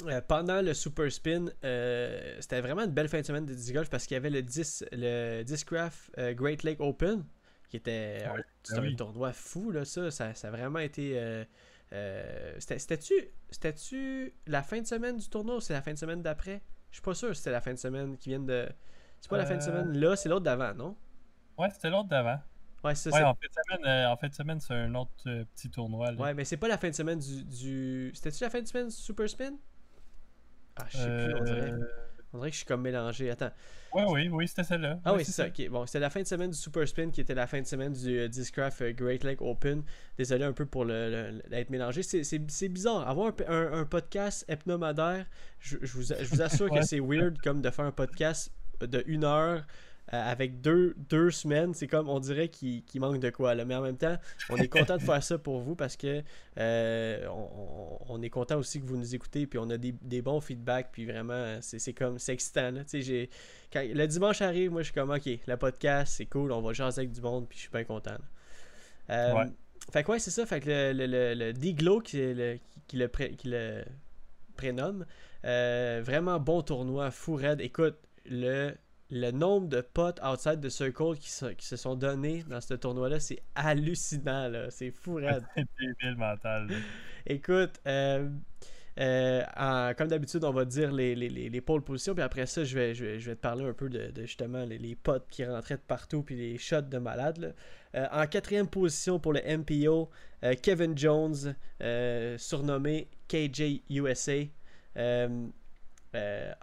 [0.07, 3.73] euh, pendant le Super Spin, euh, c'était vraiment une belle fin de semaine de disc
[3.73, 7.23] golf parce qu'il y avait le 10 le Discraft Great Lake Open
[7.69, 8.95] qui était un, Ouais, c'était ben un oui.
[8.95, 11.45] tournoi fou là ça, ça, ça a vraiment été
[11.93, 13.13] euh, euh, c'était- C'était-tu
[13.49, 16.61] c'était-tu la fin de semaine du tournoi ou c'est la fin de semaine d'après?
[16.91, 18.67] Je suis pas sûr si c'était la fin de semaine qui vient de.
[19.21, 20.95] C'est pas la fin de Euh, semaine là, c'est l'autre d'avant, non?
[21.57, 22.39] Ouais, c'était l'autre d'avant.
[22.83, 23.09] Ouais, ça.
[23.09, 26.11] en fin de semaine, euh, en fin de semaine, c'est un autre euh, petit tournoi.
[26.11, 26.21] Là.
[26.21, 27.43] Ouais, mais c'est pas la fin de semaine du.
[27.43, 28.11] du...
[28.13, 29.53] C'était-tu la fin de semaine du Super Spin?
[30.75, 31.73] Ah, je sais plus, on dirait.
[32.35, 33.29] On dirait que je suis comme mélangé.
[33.29, 33.51] Attends.
[33.93, 34.99] Ouais, oui, oui, c'était celle-là.
[35.05, 35.47] Ah Ouais, oui, c'est ça.
[35.47, 35.69] ok.
[35.69, 37.93] Bon, c'était la fin de semaine du Super Spin qui était la fin de semaine
[37.93, 39.83] du euh, Discraft euh, Great Lake Open.
[40.17, 42.03] Désolé un peu pour le, le- d'être mélangé.
[42.03, 43.07] C'est, bizarre.
[43.07, 45.25] Avoir un, un- un podcast hebdomadaire,
[45.59, 46.79] je, je vous, je vous assure Ouais.
[46.81, 49.63] que c'est weird comme de faire un podcast de une heure
[50.13, 51.73] euh, avec deux, deux semaines.
[51.73, 53.55] C'est comme, on dirait qu'il, manque de quoi.
[53.55, 53.65] Là.
[53.65, 54.17] Mais en même temps,
[54.49, 56.21] on est content de faire ça pour vous parce que
[56.59, 57.27] euh,
[58.07, 59.47] on, est content aussi que vous nous écoutez.
[59.47, 60.89] Puis on a des, des bons feedbacks.
[60.91, 62.71] Puis vraiment, c'est, comme, c'est excitant.
[62.71, 62.81] là.
[63.73, 66.71] Quand le dimanche arrive, moi je suis comme ok, le podcast c'est cool, on va
[66.71, 68.15] jaser avec du monde, puis je suis bien content.
[69.09, 69.45] Euh, Ouais.
[69.91, 70.45] Fait que ouais, c'est ça.
[70.45, 73.83] Fait que le, le, le, le D-Glow qui, le- qui- le, pré- qui le
[74.55, 75.05] prénomme,
[75.43, 77.59] vraiment bon tournoi, fou raide.
[77.61, 78.73] Écoute, le,
[79.11, 82.73] le nombre de potes outside de Circle qui, se- qui se sont donnés dans ce
[82.73, 84.69] tournoi-là, c'est hallucinant, là.
[84.71, 85.43] C'est fou raide.
[85.55, 86.67] C'est débile mental.
[86.67, 86.75] là.
[87.27, 88.27] Écoute, euh,
[88.99, 92.45] euh, en- comme d'habitude, on va dire les, les, les, les pôles positions, puis après
[92.45, 94.77] ça, je vais, je vais, je vais te parler un peu de, de justement les,
[94.79, 97.53] les potes qui rentraient de partout, puis les shots de malade.
[97.93, 100.09] Euh, en quatrième position pour le MPO,
[100.61, 101.55] Kevin Jones,
[102.37, 104.43] surnommé KJ USA.
[106.15, 106.53] Euh,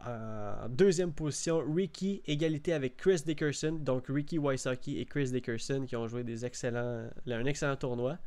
[0.64, 3.72] en deuxième position, Ricky, égalité avec Chris Dickerson.
[3.80, 8.18] Donc Ricky Wysocki et Chris Dickerson qui ont joué des excellents, un excellent tournoi.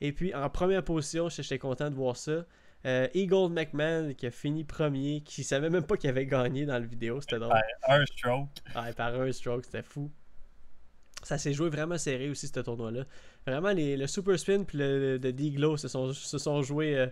[0.00, 2.44] Et puis en première position, j'étais content de voir ça.
[2.84, 6.74] euh, Eagle McMahon qui a fini premier, qui savait même pas qu'il avait gagné dans
[6.74, 7.54] la vidéo, c'était drôle.
[7.54, 8.48] Ouais, un stroke.
[8.76, 10.10] Ouais, par un stroke, c'était fou.
[11.22, 13.04] Ça s'est joué vraiment serré aussi, ce tournoi-là.
[13.46, 17.06] Vraiment, les, le Super Spin puis le, le D-Glow se sont, se sont joués euh,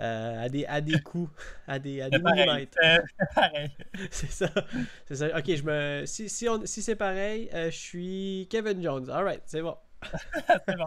[0.00, 1.30] euh, à, des, à des coups,
[1.66, 2.76] à des, à des millimètres.
[2.80, 3.70] c'est pareil.
[4.10, 4.50] C'est ça.
[5.06, 5.38] C'est ça.
[5.38, 6.06] Ok, je me.
[6.06, 9.08] Si, si, on- si c'est pareil, euh, je suis Kevin Jones.
[9.10, 9.76] Alright, c'est bon.
[10.66, 10.86] C'est bon.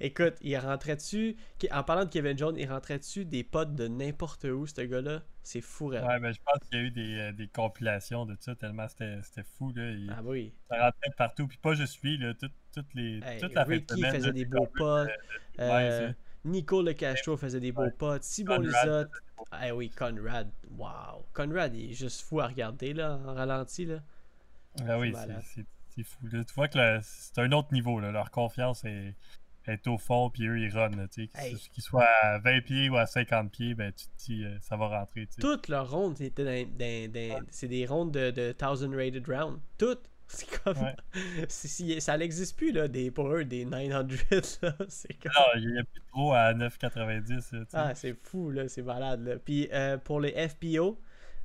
[0.00, 1.36] Écoute, il rentrait dessus.
[1.70, 5.22] En parlant de Kevin Jones, il rentrait dessus des potes de n'importe où, ce gars-là.
[5.42, 5.90] C'est fou.
[5.90, 8.86] Ouais, mais je pense qu'il y a eu des, euh, des compilations de ça tellement
[8.88, 9.70] c'était fou.
[9.76, 9.90] Là.
[9.90, 10.54] Il Ah oui.
[10.70, 11.46] ça rentrait partout.
[11.46, 14.66] Puis pas juste lui, là, tout- toutes les, Hey, toute la Ricky faisait des beaux
[14.74, 15.08] potes.
[15.08, 15.10] Ouais,
[15.60, 16.12] Euh,
[16.44, 17.90] Nico Le Castro faisait des beaux Ouais.
[17.90, 18.22] potes.
[18.24, 19.10] Simon Conrad Lisotte.
[19.50, 20.50] Ah oui, Conrad.
[20.76, 21.24] Wow.
[21.32, 24.00] Conrad, il est juste fou à regarder, là, en ralenti, là.
[24.86, 25.12] Ah oui,
[25.94, 26.26] C'est fou.
[26.32, 26.44] là.
[26.44, 27.98] Tu vois que c'est un autre niveau.
[28.00, 28.10] Là.
[28.12, 29.14] Leur confiance est,
[29.66, 30.90] est au fond, puis eux, ils run.
[31.08, 31.28] tu sais.
[31.34, 31.56] Hey.
[31.56, 34.76] Qu'ils soient à 20 pieds ou à 50 pieds, ben, tu te dis, euh, ça
[34.76, 35.26] va rentrer.
[35.26, 35.40] tu sais.
[35.42, 39.58] Toutes leurs rondes c'est des rondes de, de 1000 rated round.
[39.78, 40.09] Toutes.
[40.32, 40.78] C'est comme.
[40.78, 40.94] Ouais.
[41.48, 43.88] c'est- si- ça n'existe plus, là, des, pour eux, des 900.
[44.62, 44.72] Là.
[44.88, 45.32] C'est comme.
[45.36, 47.08] Non, il n'y a plus trop à 9,90.
[47.08, 47.64] là, tu sais.
[47.72, 49.26] Ah, c'est fou, là, c'est malade.
[49.26, 49.36] Là.
[49.38, 51.00] Puis euh, pour les FPO,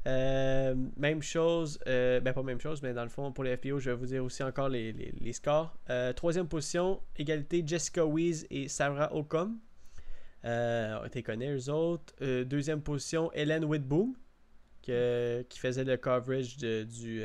[0.07, 3.79] euh, même chose, euh, ben pas même chose, mais dans le fond, pour les FPO,
[3.79, 5.75] je vais vous dire aussi encore les, les- les scores.
[6.15, 9.57] Troisième position, égalité Jessica Weeze et Sarah Ocom.
[10.43, 12.13] On les connaît, eux autres.
[12.43, 14.13] Deuxième position, Hélène Whitboom,
[14.85, 17.23] que- qui faisait le coverage de- du,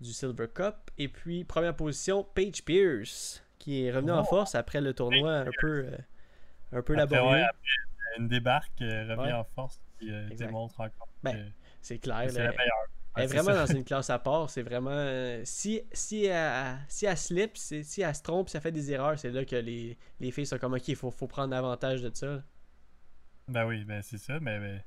[0.00, 0.74] du Silver Cup.
[0.98, 4.24] Et puis, première position, Paige Pierce, qui est revenu en Oh.
[4.24, 5.90] force après le tournoi un peu, euh,
[6.72, 7.32] un peu Après, laborieux.
[7.38, 9.32] ouais, après une débarque, euh, revient Ouais.
[9.32, 10.46] en force, euh, Exact.
[10.46, 12.24] démontre encore Ben, que C'est clair.
[12.30, 12.44] c'est là.
[12.46, 12.86] la meilleure.
[13.16, 14.48] Elle est vraiment dans une classe à part.
[14.48, 14.90] C'est vraiment.
[14.92, 18.70] euh, si, si, elle, si elle slip, si, si elle se trompe, si elle fait
[18.70, 21.54] des erreurs, c'est là que les, les filles sont comme ok, il faut, faut prendre
[21.56, 22.42] avantage de ça.
[23.48, 24.84] Ben oui, ben c'est ça, mais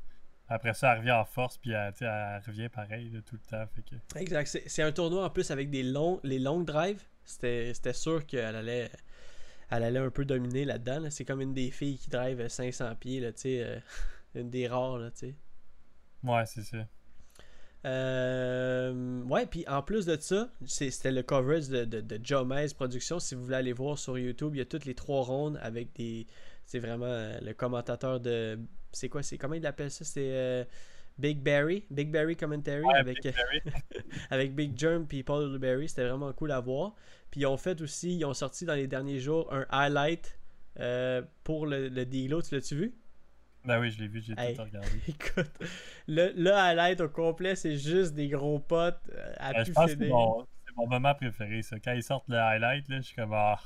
[0.51, 3.65] après ça, elle revient en force, puis elle, elle revient pareil là, tout le temps.
[3.73, 4.19] Fait que...
[4.19, 4.59] Exact.
[4.65, 7.01] C'est un tournoi en plus avec des longs, les longues drives.
[7.23, 8.91] C'était c'était sûr qu'elle allait,
[9.69, 10.99] elle allait un peu dominer là-dedans.
[10.99, 11.09] là.
[11.09, 13.79] C'est comme une des filles qui drive 500 pieds, là, tu sais, euh,
[14.35, 15.35] une des rares, là, tu sais.
[16.23, 16.85] Ouais, c'est ça.
[17.85, 23.19] Euh, ouais, puis en plus de ça, c'était le coverage de, de, de Jomez Productions.
[23.19, 25.93] Si vous voulez aller voir sur YouTube, il y a toutes les trois rondes avec
[25.93, 26.27] des.
[26.71, 28.57] C'est vraiment euh, le commentateur de.
[28.93, 30.05] C'est quoi C'est Comment il appelle ça?
[30.05, 30.63] C'est euh,
[31.17, 31.85] Big Barry?
[31.89, 33.61] Big Barry Commentary Ouais, avec, Big Barry.
[34.29, 35.89] avec Big Germ puis Paul Berry.
[35.89, 36.93] C'était vraiment cool à voir.
[37.29, 40.39] Puis ils ont fait aussi, ils ont sorti dans les derniers jours un highlight
[40.79, 42.41] euh, pour le, le Diglo.
[42.41, 42.95] Tu l'as-tu vu?
[43.65, 44.55] Ben oui, je l'ai vu, j'ai Hey.
[44.55, 44.87] tout regardé.
[45.09, 45.51] Écoute,
[46.07, 49.73] le, le highlight au complet, c'est juste des gros potes euh, à Ben, pu je
[49.73, 51.79] pense que c'est mon, mon moment préféré, ça.
[51.81, 53.59] Quand ils sortent le highlight, là, je suis comme, ah,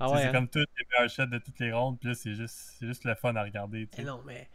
[0.00, 0.32] Ah ouais, c'est hein?
[0.32, 3.14] comme tous les meilleurs shots de toutes les rondes, puis là, c'est juste, juste le
[3.14, 3.88] fun à regarder.
[3.98, 4.48] Eh non, mais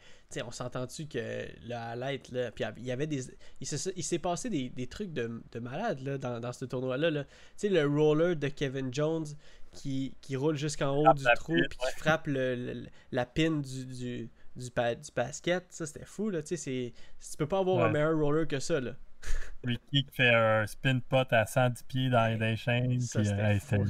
[0.43, 3.21] on s'entend-tu que le highlight, là, puis il y avait des.
[3.61, 7.09] Il s'est passé des, des trucs de, de malade là, dans, dans ce tournoi-là.
[7.09, 7.23] là.
[7.23, 9.25] Tu sais, le roller de Kevin Jones
[9.71, 13.85] qui, qui roule jusqu'en haut du trou, puis qui frappe le, le- la pin du,
[13.85, 15.65] du, du, pa- du basket.
[15.69, 16.29] Ça, c'était fou.
[16.29, 16.41] Là.
[16.41, 16.91] Tu
[17.37, 18.79] peux pas avoir un meilleur roller que ça.
[18.79, 18.95] Là.
[19.63, 23.59] Ricky qui fait un spin pot à 110 pieds dans, les chaînes, Ça, puis hey,
[23.59, 23.83] fou.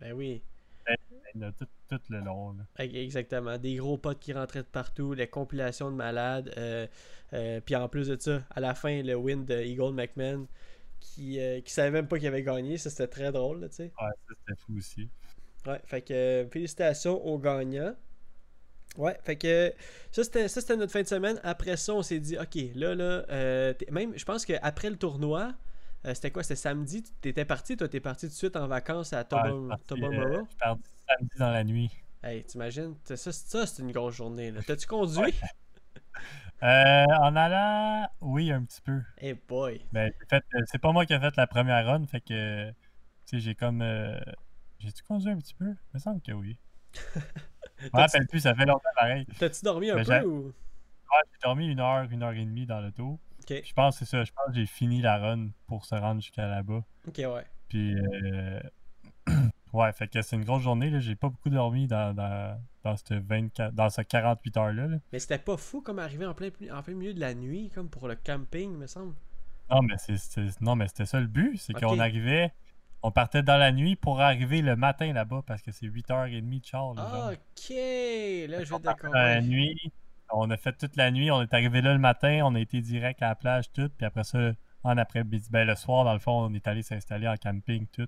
[0.00, 0.42] Ben oui.
[1.34, 2.52] Là, tout, tout le long.
[2.52, 2.84] là.
[2.84, 3.58] Exactement.
[3.58, 6.52] Des gros potes qui rentraient de partout, les compilations de malades.
[6.56, 6.86] euh,
[7.32, 10.46] euh, puis en plus de ça, à la fin, le win de Eagle McMahon
[11.00, 12.78] qui, euh, qui savait même pas qu'il avait gagné.
[12.78, 13.92] Ça, c'était très drôle, là, tu sais.
[14.00, 15.08] Ouais, ça c'était fou aussi.
[15.66, 17.94] Ouais, fait que euh, félicitations aux gagnants.
[18.96, 19.72] Ouais, fait que
[20.12, 21.40] ça c'était, ça c'était notre fin de semaine.
[21.42, 25.52] Après ça, on s'est dit, ok, là, là, euh, même, je pense qu'après le tournoi,
[26.12, 26.42] c'était quoi?
[26.42, 29.48] C'était samedi, t'étais parti, toi, t'es parti tout de suite en vacances à Ouais, Toba-
[29.48, 31.90] je suis parti, euh, parti samedi dans la nuit.
[32.22, 32.94] Hey, t'imagines?
[33.04, 34.52] Ça, ça c'est une grosse journée.
[34.66, 35.34] T'as-tu conduit?
[36.62, 39.02] Euh, en allant, oui, un petit peu.
[39.18, 39.84] Hey boy.
[39.92, 42.70] Ben, j'ai fait, euh, c'est pas moi qui ai fait la première run, fait que,
[42.70, 42.74] tu
[43.26, 44.18] sais, j'ai comme, euh,
[44.78, 45.66] j'ai-tu conduit un petit peu?
[45.66, 46.58] Il me semble que oui.
[47.80, 49.26] Je me rappelle plus, ça fait longtemps pareil.
[49.38, 50.46] T'as-tu dormi un Ben, peu ou?
[50.46, 53.20] Ouais, j'ai dormi une heure, une heure et demie dans l'auto.
[53.42, 55.94] Ok, Je pense que c'est ça, je pense que j'ai fini la run pour se
[55.94, 56.82] rendre jusqu'à là-bas.
[57.06, 57.46] ok, ouais.
[57.68, 58.60] Puis, euh,
[59.74, 61.00] ouais, fait que c'est une grosse journée, là.
[61.00, 64.86] J'ai pas beaucoup dormi dans, dans, dans, cette 24, dans ce 48 heures-là.
[64.88, 64.96] là.
[65.12, 67.88] Mais c'était pas fou comme arriver en plein, en plein milieu de la nuit, comme
[67.90, 69.14] pour le camping, me semble.
[69.70, 72.52] Non, mais c'est, c'est- non, mais c'était ça le but, c'est qu'on arrivait,
[73.02, 76.64] on partait dans la nuit pour arriver le matin là-bas parce que c'est 8h30 de
[76.64, 76.94] char.
[76.94, 77.32] là, genre.
[77.32, 79.12] Ok, là je vais d'accord.
[79.14, 79.92] la nuit,
[80.30, 82.80] on a fait toute la nuit, on est arrivé là le matin, on a été
[82.80, 86.18] direct à la plage, tout, puis après ça, en après-midi, ben le soir, dans le
[86.18, 88.06] fond, on est allé s'installer en camping, tout.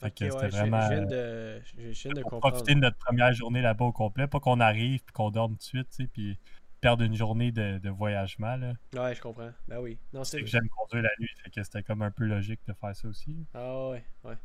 [0.00, 2.52] Fait que c'était vraiment je viens euh, de, je je viens de pour comprendre.
[2.52, 5.58] profiter de notre première journée là-bas au complet, pas qu'on arrive puis qu'on dorme tout
[5.58, 6.38] de suite, tu sais, puis
[6.80, 8.72] perdre une journée de, de voyagement, là.
[8.94, 9.50] Ouais, je comprends.
[9.66, 9.98] Ben oui.
[10.12, 12.94] Non, C'est j'aime conduire la nuit, fait que c'était comme un peu logique de faire
[12.94, 13.36] ça aussi.
[13.54, 14.36] Ah ouais, ouais.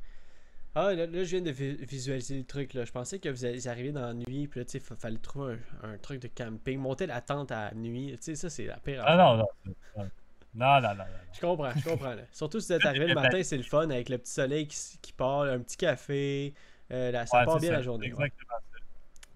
[0.75, 2.83] Ah, là, là, je viens de vi- visualiser le truc, là.
[2.83, 5.57] Je pensais que vous arriver dans la nuit, puis là, tu sais, fa- fallait trouver
[5.83, 8.11] un, un truc de camping, monter la tente à la nuit.
[8.17, 10.09] Tu sais, ça, c'est la pire Ah non, non.
[10.55, 11.03] Non, non, non.
[11.33, 12.13] Je comprends, je comprends.
[12.13, 12.21] là.
[12.31, 14.77] Surtout si vous êtes arrivé le matin, c'est le fun avec le petit soleil qui,
[15.01, 16.53] qui part, un petit café.
[16.91, 18.13] euh, là, ça Ouais, part bien ça, la journée.
[18.13, 18.25] ouais.
[18.27, 18.77] Exactement ça.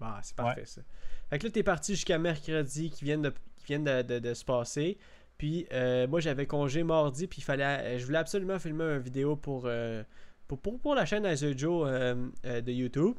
[0.00, 0.80] Bah, c'est parfait ça.
[1.28, 4.34] Fait que là, t'es parti jusqu'à mercredi qui viennent de, qui viennent de, de- de
[4.34, 4.96] se passer.
[5.36, 8.98] Puis euh, moi, j'avais congé mardi, puis il fallait, euh, je voulais absolument filmer une
[9.00, 10.02] vidéo pour, euh,
[10.46, 13.14] pour, pour, pour la chaîne Azure Joe euh, euh, de YouTube.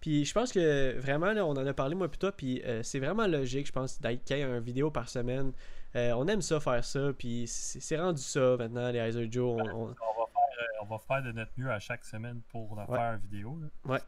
[0.00, 2.82] Puis je pense que vraiment, là, on en a parlé moi plus tôt, puis euh,
[2.82, 5.52] c'est vraiment logique, je pense, d'être- qu'il y ait une vidéo par semaine.
[5.96, 9.60] Euh, on aime ça, faire ça, puis c'est rendu ça maintenant, les Azure Joe.
[9.62, 12.40] on- on- On va, faire, euh, on va faire de notre mieux à chaque semaine
[12.50, 12.98] pour en Ouais.
[12.98, 13.58] faire une vidéo.
[13.86, 13.98] là.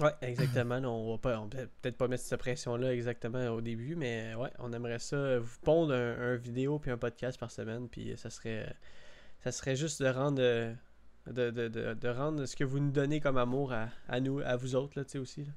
[0.00, 0.74] Ouais, exactement.
[0.78, 1.46] on va pas,
[1.80, 5.94] peut-être pas mettre cette pression-là exactement au début, mais ouais, on aimerait ça vous pondre
[5.94, 8.74] un, un vidéo puis un podcast par semaine, puis ça serait,
[9.44, 10.42] ça serait juste de rendre,
[11.26, 14.40] de, de, de, de rendre ce que vous nous donnez comme amour à, à nous,
[14.40, 15.44] à vous autres là, tu sais aussi.
[15.44, 15.52] Là.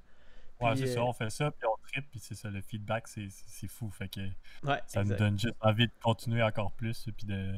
[0.60, 3.08] Ouais, c'est ça, euh, on fait ça, puis on tripe, puis c'est ça, le feedback,
[3.08, 3.89] c'est fou.
[3.91, 4.21] Fait que
[4.63, 7.53] Ouais, ça nous donne juste envie de continuer encore plus, puis de,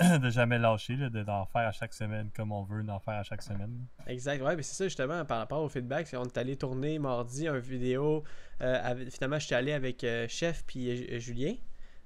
[0.18, 3.14] de jamais lâcher, là, de- d'en faire à chaque semaine comme on veut d'en faire
[3.14, 3.86] à chaque semaine.
[4.06, 6.08] Exact, ouais, mais c'est ça justement par rapport au feedback.
[6.14, 8.24] On est allé tourner mardi une vidéo.
[8.62, 11.54] euh, avec- finalement, j'étais allé avec euh, Chef puis Julien.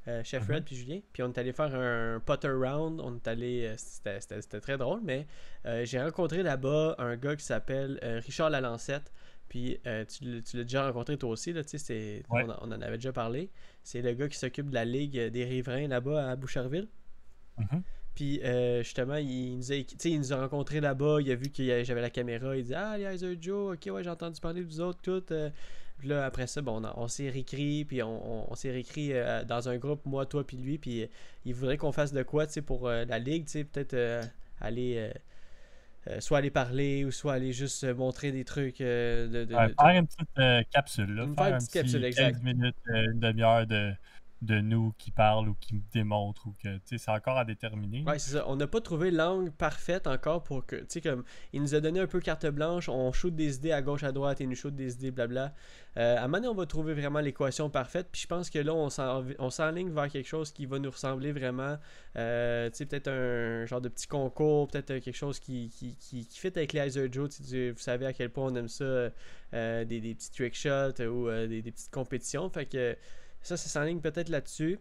[0.08, 0.54] Euh, Chef Mhm.
[0.56, 1.00] Red puis Julien.
[1.12, 3.00] Puis on est allé faire un putter round.
[3.00, 3.66] On est allé.
[3.66, 5.26] euh, C'était très drôle, mais
[5.66, 9.12] euh, j'ai rencontré là-bas un gars qui s'appelle euh, Richard Lalancette.
[9.48, 12.44] Puis tu l'as- tu l'as déjà rencontré toi aussi, là, tu sais, c'est- Ouais.
[12.46, 13.50] on, en- on en avait déjà parlé.
[13.82, 16.88] C'est le gars qui s'occupe de la Ligue des riverains là-bas à Boucherville.
[17.58, 17.82] Mhm.
[18.14, 18.40] Puis
[18.82, 22.10] justement, il nous, a, il nous a rencontrés là-bas, il a vu que j'avais la
[22.10, 25.00] caméra, il dit Ah, les Heiser Joe, ok, ouais, j'ai entendu parler de vous autres,
[25.02, 25.22] tout.
[26.02, 29.44] Puis là, après ça, bon, on, s'est réécrit, puis on, on- on s'est réécrit euh,
[29.44, 31.06] dans un groupe, moi, toi, puis lui, puis euh,
[31.44, 33.94] il voudrait qu'on fasse de quoi, tu sais, pour euh, la ligue, tu sais, peut-être
[34.60, 35.12] aller.
[36.18, 40.06] soit aller parler ou soit aller juste montrer des trucs de, de- Ouais, faire une
[40.08, 41.28] petite capsule, là.
[41.36, 42.42] Faire Faire, une un petite petit capsule, 15 exact.
[42.42, 43.92] minutes, une demi-heure de,
[44.42, 48.02] de nous qui parlent ou qui démontrent ou que, c'est encore à déterminer.
[48.04, 48.44] Ouais, c'est ça.
[48.48, 50.74] On n'a pas trouvé l'angle parfaite encore pour que.
[50.76, 51.22] Tu sais, comme.
[51.52, 54.10] Il nous a donné un peu carte blanche, on shoot des idées à gauche, à
[54.10, 55.54] droite, et nous shoot des idées, blabla.
[55.96, 58.08] Euh, à un moment donné, on va trouver vraiment l'équation parfaite.
[58.10, 60.90] Puis je pense que là, on s'en- on s'enligne vers quelque chose qui va nous
[60.90, 61.76] ressembler vraiment.
[62.16, 65.94] Euh, tu sais, peut-être un genre de petit concours, peut-être euh, quelque chose qui, qui,
[65.96, 67.28] qui, qui fit avec les Heiser Joe.
[67.40, 69.10] Vous savez à quel point on aime ça,
[69.52, 72.50] des, des petits trick shots ou des, des petites compétitions.
[72.50, 72.96] Fait que
[73.42, 74.78] ça, ça s'enligne peut-être là-dessus.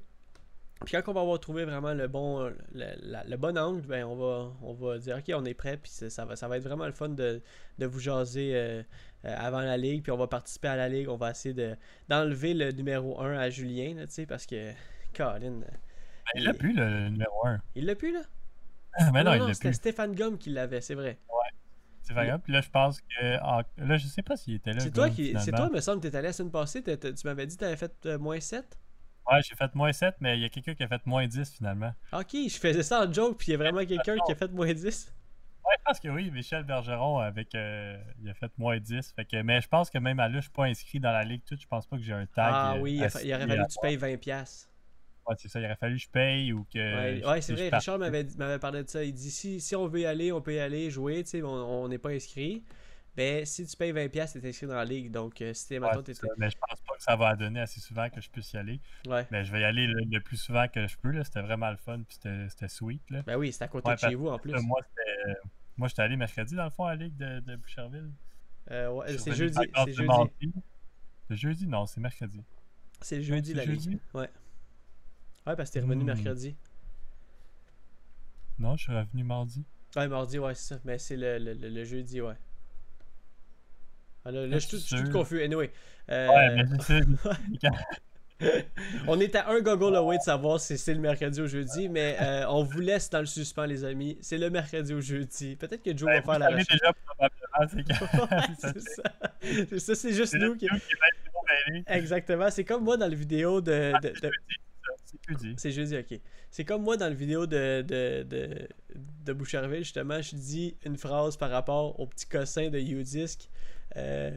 [0.86, 2.39] Puis quand on va avoir trouvé vraiment le bon,
[2.74, 5.78] le, la- le bon angle, ben on va, on va dire ok on est prêt,
[5.78, 7.39] puis ça va, ça va être vraiment le fun de,
[7.78, 8.82] de vous jaser euh,
[9.26, 11.76] euh, avant la ligue, puis on va participer à la ligue, on va essayer de
[12.10, 14.71] d'enlever le numéro 1 à Julien, tu sais, parce que
[15.15, 17.62] Colin, euh, Ben, il l'a plus, le numéro 1.
[17.76, 18.21] il l'a plus là?
[19.13, 19.76] Mais non, il l'a c'était plus.
[19.76, 21.19] Stéphane Gomme qui l'avait, c'est vrai.
[22.04, 22.38] C'est vrai.
[22.44, 23.38] Puis là, je pense que.
[23.42, 24.80] ah, là, je sais pas s'il était là.
[24.80, 27.56] C'est toi qui, c'est toi, me semble, t'es allé la semaine passée, tu m'avais dit
[27.56, 28.78] que t'avais fait euh, moins 7
[29.32, 31.52] Ouais, j'ai fait moins 7, mais il y a quelqu'un qui a fait moins 10
[31.56, 31.94] finalement.
[32.12, 34.52] Ok, je faisais ça en joke, puis il y a vraiment quelqu'un qui a fait
[34.52, 35.14] moins 10.
[35.64, 37.54] Ouais, je pense que oui, Michel Bergeron avec.
[37.54, 39.14] euh, il a fait moins 10.
[39.16, 41.24] Fait que, mais je pense que même à là, je suis pas inscrit dans la
[41.24, 41.62] ligue toute.
[41.62, 42.52] Je pense pas que j'ai un tag.
[42.52, 44.68] Ah euh, oui, il, a fa- il aurait assigné fallu que tu payes 20$.
[45.21, 45.29] Piastres.
[45.29, 47.25] Ouais, c'est ça, il aurait fallu que je paye ou que.
[47.25, 49.03] Ouais, c'est vrai, Richard m'avait parlé de ça.
[49.03, 51.43] Il dit si, si on veut y aller, on peut y aller jouer, tu sais,
[51.43, 52.63] on n'est pas inscrit.
[53.13, 55.12] Ben, si tu payes 20$, t'es inscrit dans la ligue.
[55.12, 57.81] Donc, euh, si t'es, t'étais- ça, mais je pense pas que ça va donner assez
[57.81, 58.79] souvent que je puisse y aller.
[59.05, 59.27] Ouais.
[59.31, 61.21] Mais je vais y aller le, le plus souvent que je peux.
[61.23, 61.97] C'était vraiment le fun.
[62.07, 63.01] Puis c'était c'était sweet.
[63.10, 63.21] Là.
[63.23, 64.53] Ben oui, c'est à côté Ouais, de chez vous en plus.
[64.62, 65.39] Moi, c'était.
[65.75, 68.12] Moi, j'étais allé mercredi dans le fond à la Ligue de, de Boucherville.
[68.69, 69.57] Euh, ouais, c'est jeudi.
[69.75, 70.31] C'est jeudi.
[71.31, 71.67] jeudi?
[71.67, 72.41] Non, c'est mercredi.
[73.01, 73.89] C'est jeudi c'est la jeudi?
[73.89, 73.99] ligue.
[74.13, 74.29] Ouais.
[75.47, 76.08] Ouais, parce que t'es revenu Hmm.
[76.08, 76.56] mercredi.
[78.60, 79.63] Non, je suis revenu mardi.
[79.95, 80.80] Ouais, mardi, ouais, c'est ça.
[80.86, 82.36] Mais c'est le, le, le- le jeudi, ouais.
[84.23, 85.41] Ah, là, là, Ah, je suis tout- confus.
[85.43, 85.71] Anyway.
[86.10, 86.63] euh, Ouais, mais
[89.08, 92.17] on est à un goggle away de savoir si c'est le mercredi ou jeudi, mais
[92.21, 94.17] euh, on vous laisse dans le suspens, les amis.
[94.21, 95.56] C'est le mercredi ou jeudi.
[95.56, 96.67] Peut-être que Joe Ben, va faire la recherche.
[96.69, 97.86] déjà probablement,
[98.62, 98.71] c'est.
[99.73, 100.67] Ouais, ça, c'est juste nous qui.
[101.69, 101.84] mêlé.
[101.88, 102.49] Exactement.
[102.51, 103.91] C'est comme moi dans le vidéo de.
[104.01, 104.32] de- de-
[105.12, 105.56] C'est jeudi.
[105.58, 106.19] C'est jeudi, ok.
[106.50, 108.67] C'est comme moi dans le vidéo de, de, de,
[109.26, 113.50] de Boucherville, justement, je dis une phrase par rapport au petit cossin de Udisk.
[113.97, 114.32] Euh,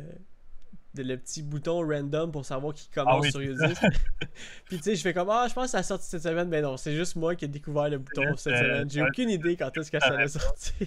[0.94, 3.82] de le petit bouton random pour savoir qui commence Ah oui, sur Udisk.
[4.66, 6.48] Puis tu sais, je fais comme Ah, je pense que ça a sorti cette semaine.
[6.48, 8.90] Mais non, c'est juste moi qui ai découvert le bouton juste, cette semaine.
[8.90, 10.86] J'ai aucune idée quand est-ce que ça allait sortir.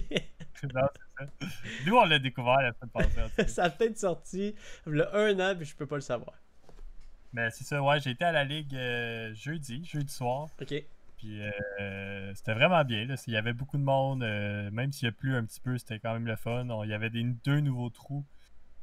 [0.74, 1.30] Non, c'est ça.
[1.86, 3.46] Nous, on l'a découvert la semaine passée.
[3.52, 4.56] ça a peut-être sorti
[4.88, 6.32] il y a un an, puis je peux pas le savoir.
[7.32, 10.48] Mais c'est ça, ouais, j'ai été à la Ligue euh, jeudi, jeudi soir.
[10.60, 10.74] Ok.
[11.16, 11.40] Puis
[11.80, 13.04] euh, c'était vraiment bien.
[13.06, 13.16] Là.
[13.26, 14.22] Il y avait beaucoup de monde.
[14.22, 16.68] euh, même s'il y a plu un petit peu, c'était quand même le fun.
[16.70, 18.24] On- il y avait des, deux nouveaux trous.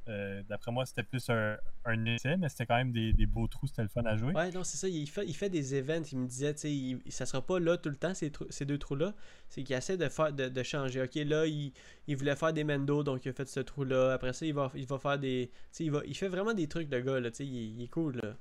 [0.08, 3.48] Euh, D'après moi, c'était plus un, un essai, mais c'était quand même des, des beaux
[3.48, 3.68] trous.
[3.68, 4.34] C'était le fun à jouer.
[4.34, 4.88] Ouais, non, c'est ça.
[4.88, 6.04] Il fait, il fait des events.
[6.12, 8.66] Il me disait, tu sais, ça sera pas là tout le temps, ces, trous- ces
[8.66, 9.14] deux trous-là.
[9.50, 11.02] C'est qu'il essaie de faire de, de changer.
[11.02, 11.72] Ok, là, il,
[12.08, 14.14] il voulait faire des Mendo, donc il a fait ce trou-là.
[14.14, 15.50] Après ça, il va, il va faire des.
[15.52, 17.32] Tu sais, il, va, il fait vraiment des trucs, le gars, là.
[17.32, 18.36] Tu sais, il, il est cool, là.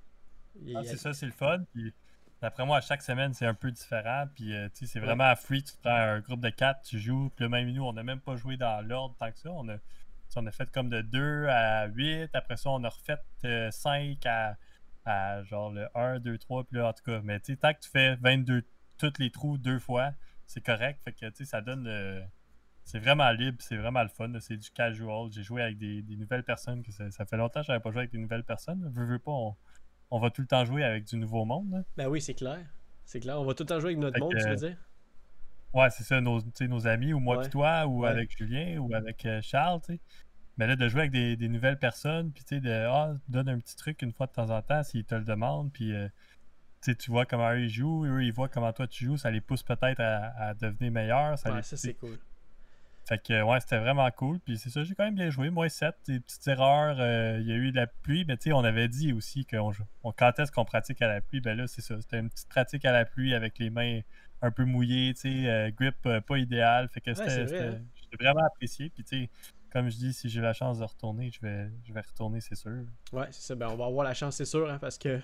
[0.77, 1.65] Ah, c'est ça, c'est le fun.
[1.73, 1.93] Puis
[2.43, 4.27] d'après moi, à chaque semaine, c'est un peu différent.
[4.35, 5.63] Puis euh, tu sais, c'est vraiment à free.
[5.63, 7.31] Tu prends un groupe de 4, tu joues.
[7.35, 9.51] Puis là, même nous, on n'a même pas joué dans l'ordre tant que ça.
[9.51, 9.77] On a,
[10.37, 12.31] on a fait comme de 2 à 8.
[12.35, 13.19] Après ça, on a refait
[13.71, 14.57] 5 à,
[15.05, 16.65] à genre le 1, 2, 3.
[16.65, 18.63] Puis là, en tout cas, mais tu sais, tant que tu fais 22,
[18.99, 20.13] tous les trous deux fois,
[20.47, 21.01] c'est correct.
[21.05, 21.87] Fait que tu sais, ça donne.
[21.87, 22.21] euh,
[22.85, 24.31] c'est vraiment libre, c'est vraiment le fun.
[24.41, 25.31] C'est du casual.
[25.33, 26.83] J'ai joué avec des, des nouvelles personnes.
[26.83, 28.91] que ça, ça fait longtemps que je n'avais pas joué avec des nouvelles personnes.
[28.95, 29.57] Veux, veux pas, on,
[30.11, 31.71] on va tout le temps jouer avec du nouveau monde.
[31.73, 31.83] là.
[31.97, 32.61] Ben oui, c'est clair.
[33.07, 33.41] C'est clair.
[33.41, 34.77] On va tout le temps jouer avec notre Fait monde, que- tu veux dire?
[35.73, 37.45] Ouais, c'est ça, nos, tu sais, nos amis, ou moi Ouais.
[37.45, 38.09] pis toi, ou Ouais.
[38.11, 40.01] avec Julien, ou avec euh, Charles, tu sais.
[40.57, 43.49] Mais là, de jouer avec des, des nouvelles personnes, puis tu sais, de ah, donne
[43.49, 46.09] un petit truc une fois de temps en temps s'ils te le demandent, puis euh,
[46.83, 49.41] tu vois comment eux ils jouent, eux ils voient comment toi tu joues, ça les
[49.41, 51.39] pousse peut-être à, à devenir meilleurs.
[51.39, 52.19] Ça Ouais, les- ça, c'est cool.
[53.07, 54.39] Fait que ouais, c'était vraiment cool.
[54.41, 55.51] Puis c'est ça, j'ai quand même bien joué.
[55.51, 56.97] Moins 7, des petites erreurs.
[57.01, 59.45] euh, Il y a eu de la pluie, mais tu sais, on avait dit aussi
[59.45, 59.73] qu'on
[60.05, 62.01] on, quand est-ce qu'on pratique à la pluie, ben là, c'est ça.
[62.01, 64.01] C'était une petite pratique à la pluie avec les mains
[64.41, 66.89] un peu mouillées, tu sais, euh, grip euh, pas idéal.
[66.89, 67.31] Fait que c'était.
[67.45, 67.81] vrai, c'était- hein.
[68.11, 68.89] J'ai vraiment apprécié.
[68.89, 69.31] Puis tu sais,
[69.75, 72.55] comme je dis, si j'ai la chance de retourner, je vais, je vais retourner, c'est
[72.55, 72.71] sûr.
[73.13, 73.55] Ouais, c'est ça.
[73.57, 75.21] Ben, on va avoir la chance, c'est sûr, hein, parce que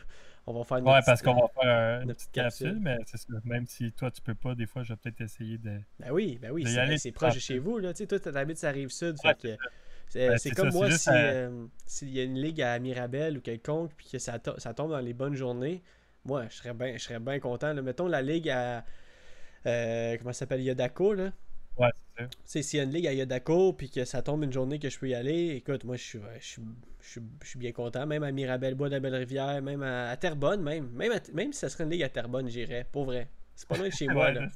[0.47, 2.83] on va faire une Ouais, petite- parce qu'on va faire euh, une petite capsule, capsule.
[2.83, 3.27] mais c'est ça.
[3.45, 5.79] Même si toi tu peux pas, des fois, je vais peut-être essayer de.
[6.01, 6.67] Ben oui, ben oui,
[6.99, 7.93] c'est proche de chez vous, là.
[7.95, 9.63] Tu sais, toi, t'habites sur la rive sud, Ouais, fait que
[10.09, 12.61] c'est Ben, comme ça, moi c'est juste si à- euh, s'il y a une ligue
[12.61, 15.83] à Mirabel ou quelconque puis que ça, to- ça tombe dans les bonnes journées,
[16.25, 17.73] moi, je serais bien je serais bien content.
[17.73, 17.81] là.
[17.83, 18.85] Mettons la ligue à
[19.67, 20.63] euh, comment ça s'appelle?
[20.63, 21.31] Yodako là.
[21.77, 21.91] Ouais,
[22.45, 25.09] c'est a une ligue à Yodako puis que ça tombe une journée que je peux
[25.09, 26.63] y aller, écoute, moi je suis je suis,
[27.01, 30.11] je suis, je suis bien content, même à Mirabel, Bois de la Belle-Rivière, même à,
[30.11, 33.05] à Terrebonne même, même à- même si ça serait une ligue à Terrebonne, j'irais, pour
[33.05, 33.29] vrai.
[33.55, 34.49] C'est pas loin de chez moi Ouais, là.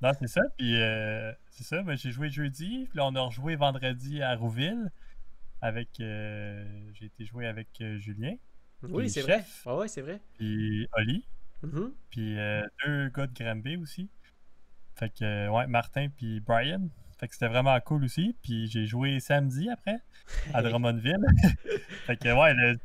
[0.00, 0.40] Non, c'est ça.
[0.58, 1.80] Puis, euh, c'est ça.
[1.82, 2.86] ben, j'ai joué jeudi.
[2.90, 4.90] Puis là, on a rejoué vendredi à Rouville.
[5.60, 6.00] Avec.
[6.00, 8.34] euh, j'ai été jouer avec euh, Julien.
[8.82, 9.44] Oui, c'est vrai.
[9.66, 10.20] ouais, c'est vrai.
[10.36, 11.24] Puis Oli.
[11.62, 11.92] Mhm.
[12.10, 12.34] Puis
[12.84, 14.08] deux gars de Granby aussi.
[15.02, 16.88] Fait que, euh, ouais, Martin puis Brian.
[17.18, 18.36] Fait que c'était vraiment cool aussi.
[18.42, 19.96] Puis j'ai joué samedi après
[20.54, 20.62] à.
[20.62, 21.16] Drummondville.
[22.06, 22.78] fait que, ouais, le-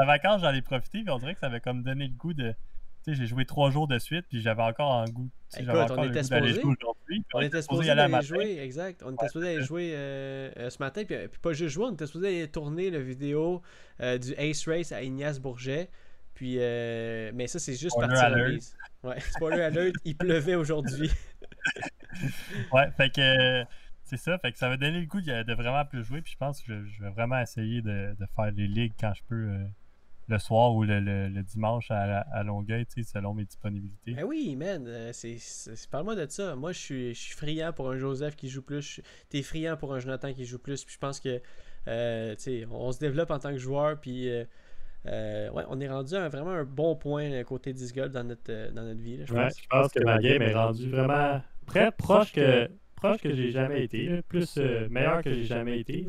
[0.00, 1.00] en vacances, j'en ai profité.
[1.02, 2.54] Puis on dirait que ça avait comme donné le goût de.
[3.04, 4.24] Tu sais, j'ai joué trois jours de suite.
[4.28, 5.28] Puis j'avais encore un goût.
[5.56, 6.60] Écoute, on encore le était supposé-
[7.34, 9.02] On était supposé aller à jouer, exact.
[9.04, 11.92] On était supposé aller jouer euh, euh, ce matin, puis, puis pas juste jouer, on
[11.94, 13.62] était supposé aller tourner la vidéo
[14.00, 15.90] euh, du Ace Race à Ignace Bourget.
[16.34, 18.54] Puis, mais ça, c'est juste parti alert.
[18.54, 18.76] bise.
[19.04, 21.10] Ouais, spoiler alert, il pleuvait aujourd'hui.
[22.72, 23.64] Ouais, fait que euh,
[24.02, 24.38] c'est ça.
[24.38, 26.22] Fait que ça m'a donné le goût de, vraiment plus jouer.
[26.22, 29.12] Puis je pense que je, je vais vraiment essayer de, de faire les ligues quand
[29.14, 29.64] je peux euh,
[30.28, 34.14] le soir ou le, le- le dimanche à, à Longueuil, tu sais, selon mes disponibilités.
[34.14, 35.12] Ben oui, man, euh,
[35.90, 36.56] parle-moi de ça.
[36.56, 39.00] Moi, je suis, je suis friand pour un Joseph qui joue plus.
[39.28, 40.84] T'es friand pour un Jonathan qui joue plus.
[40.84, 41.40] Puis je pense que,
[41.88, 44.00] euh, tu sais, on se développe en tant que joueur.
[44.00, 44.44] Puis, euh,
[45.06, 48.24] euh, ouais, on est rendu à un- vraiment un bon point côté disc golf dans
[48.24, 49.18] notre, euh, dans notre vie.
[49.18, 49.60] là, je Ouais, pense.
[49.60, 53.84] je pense que ma game est rendue vraiment près, proche que proche que j'ai jamais
[53.84, 54.22] été, là.
[54.22, 56.06] plus euh, meilleur que j'ai jamais été.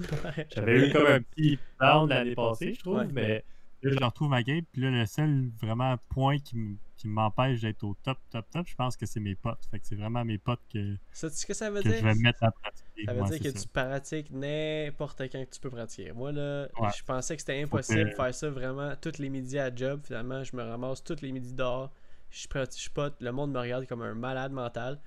[0.56, 3.08] J'avais eu comme un petit down l'année passée, je trouve, Ouais.
[3.12, 3.44] mais
[3.84, 4.62] Là, je retrouve ma game.
[4.72, 6.58] Puis là, le seul vraiment point qui,
[7.04, 9.64] m'empêche d'être au top, top, top, je pense que c'est mes potes.
[9.70, 12.00] Fait que c'est vraiment mes potes que, Ça, ce que ça veut que dire?
[12.00, 13.06] je vais mettre à pratiquer.
[13.06, 16.12] Ça veut dire que tu pratiques n'importe quand que tu peux pratiquer.
[16.14, 16.90] Moi, là, Ouais.
[16.98, 20.02] je pensais que c'était impossible de que- faire ça vraiment tous les midis à job.
[20.04, 21.94] Finalement, je me ramasse tous les midis dehors.
[22.32, 25.00] Je pratique, je pote, le monde me regarde comme un malade mental.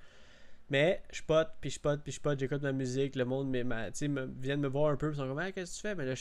[0.71, 3.89] Mais je pote, puis je pote, puis je pote, j'écoute ma musique, le monde ma-
[3.89, 5.95] me, vient de me voir un peu, ils sont comme ah, qu'est-ce que tu fais?
[5.95, 6.15] Mais là,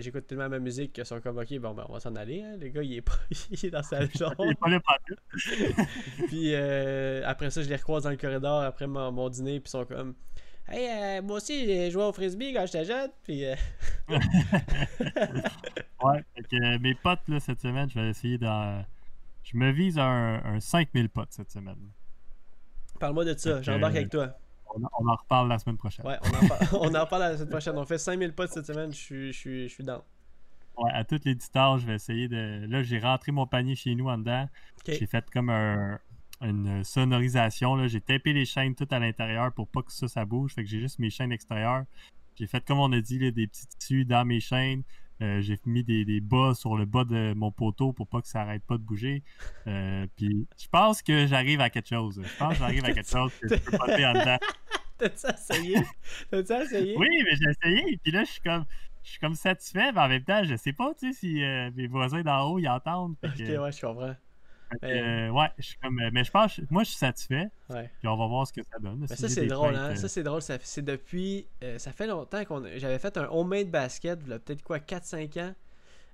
[0.00, 2.42] j'écoute tellement ma musique qu'ils sont comme ok, bon, ben, on va s'en aller.
[2.42, 2.56] hein.
[2.58, 3.12] Le gars, il est, pas,
[3.50, 4.34] il est dans sa chambre.
[4.46, 4.80] Il est pas là.
[6.28, 9.60] Puis euh, après ça, je les recroise dans le corridor après mon, mon dîner.
[9.60, 10.14] Puis ils sont comme
[10.68, 13.10] Hey, euh, moi aussi, j'ai joué au frisbee quand j'étais jeune.
[13.24, 13.54] Puis euh,
[16.02, 18.84] Ouais, fait que mes potes, là, cette semaine, je vais essayer d'en.
[19.44, 21.90] Je me vise un, un 5000 potes cette semaine.
[23.02, 24.34] Parle-moi de ça, j'embarque avec toi.
[24.74, 26.06] On, en- on en reparle la semaine prochaine.
[26.06, 27.76] Ouais, on en, par- on en parle la semaine prochaine.
[27.76, 28.90] On fait 5000 potes cette semaine.
[28.92, 30.02] Je suis, je suis, je suis dans.
[30.78, 32.64] Ouais, à toutes les distances, je vais essayer de.
[32.70, 34.48] Là, j'ai rentré mon panier chez nous en dedans.
[34.86, 35.98] J'ai fait comme un-
[36.40, 37.76] une sonorisation.
[37.76, 37.86] là.
[37.88, 40.54] J'ai tapé les chaînes toutes à l'intérieur pour pas que ça, ça bouge.
[40.54, 41.84] Fait que j'ai juste mes chaînes extérieures.
[42.36, 44.82] J'ai fait comme on a dit, là, des petits tissus dans mes chaînes.
[45.22, 48.26] Euh, j'ai mis des, des bas sur le bas de mon poteau pour pas que
[48.26, 49.22] ça arrête pas de bouger.
[49.68, 52.20] Euh, puis je pense que j'arrive à quelque chose.
[52.22, 54.38] Je pense que j'arrive à quelque chose que je peux passer en dedans.
[54.98, 55.76] T'as-tu essayé?
[56.30, 56.96] T'as-tu essayé?
[56.96, 58.00] Oui, mais j'ai essayé.
[58.02, 58.64] Puis là, je suis comme,
[59.04, 61.70] je suis comme satisfait, mais en même temps, je sais pas, tu sais, si euh,
[61.76, 63.16] mes voisins d'en haut ils entendent.
[63.22, 64.16] Ok, que, ouais, je comprends.
[64.84, 67.48] Euh, ouais, je suis comme, euh, mais je pense, moi, je suis satisfait.
[67.70, 67.90] Ouais.
[67.98, 68.98] Puis on va voir ce que ça donne.
[69.00, 69.90] Mais Si ça, c'est drôle, hein?
[69.92, 70.42] euh, Ça, c'est drôle.
[70.42, 71.46] C'est depuis.
[71.62, 72.64] euh, ça fait longtemps qu'on.
[72.76, 75.54] J'avais fait un homemade basket, il y a peut-être quoi, 4-5 ans.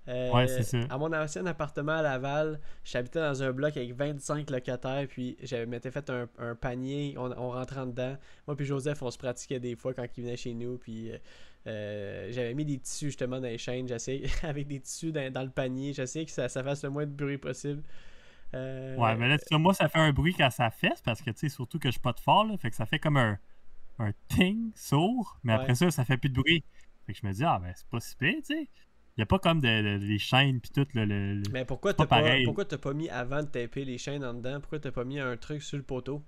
[0.09, 0.79] Euh, Ouais, c'est ça.
[0.89, 5.67] À mon ancien appartement à Laval, j'habitais dans un bloc avec 25 locataires, puis j'avais
[5.67, 8.17] m'étais fait un, un panier, on, on rentrait en dedans.
[8.47, 11.19] Moi puis Joseph, on se pratiquait des fois quand il venait chez nous, puis euh,
[11.67, 15.43] euh, j'avais mis des tissus justement dans les chaînes, j'essayais avec des tissus dans, dans
[15.43, 17.83] le panier, j'essayais que ça, ça fasse le moins de bruit possible.
[18.55, 21.23] Euh, Ouais, mais là, tu sais, moi, ça fait un bruit quand ça fesse parce
[21.23, 22.99] que, tu sais, surtout que je suis pas de fort, là, fait que ça fait
[22.99, 23.39] comme un,
[23.99, 25.59] un ting sourd, mais Ouais.
[25.63, 26.65] après ça, ça fait plus de bruit.
[27.07, 28.69] Fait que je me dis, ah, ben, c'est pas si pire, tu sais.
[29.17, 29.69] Il a pas comme de,
[29.99, 31.05] de- les chaînes pis tout, le.
[31.07, 34.25] le- Mais pourquoi pas t'as pas, pourquoi t'as pas mis avant de taper les chaînes
[34.25, 36.23] en dedans Pourquoi t'as pas mis un truc sur le poteau?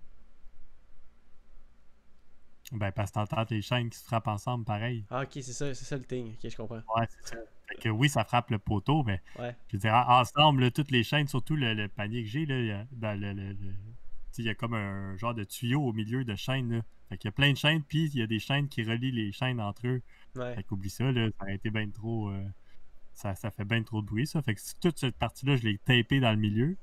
[2.73, 5.05] Ben, parce que t'entends les chaînes qui se frappent ensemble, pareil.
[5.11, 6.35] Ah, ok, c'est ça, c'est ça le thing.
[6.35, 6.77] Ok, je comprends.
[6.97, 7.41] Ouais, c'est ça.
[7.69, 9.55] Fait que oui, ça frappe le poteau, mais Ouais.
[9.69, 12.47] je veux dire, en- ensemble, là, toutes les chaînes, surtout le, le panier que j'ai,
[12.47, 13.57] là, il y a, dans le, le-
[14.39, 16.83] il y a comme un genre de tuyau au milieu de chaînes, là.
[17.09, 19.11] Fait qu'il y a plein de chaînes, puis il y a des chaînes qui relient
[19.13, 20.01] les chaînes entre eux.
[20.37, 20.55] Ouais.
[20.55, 22.31] Fait qu'oublie ça, là, ça a été bien trop.
[22.31, 22.43] euh,
[23.13, 24.41] ça, ça fait bien trop de bruit, ça.
[24.43, 26.77] Fait que toute cette partie-là, je l'ai tapé dans le milieu.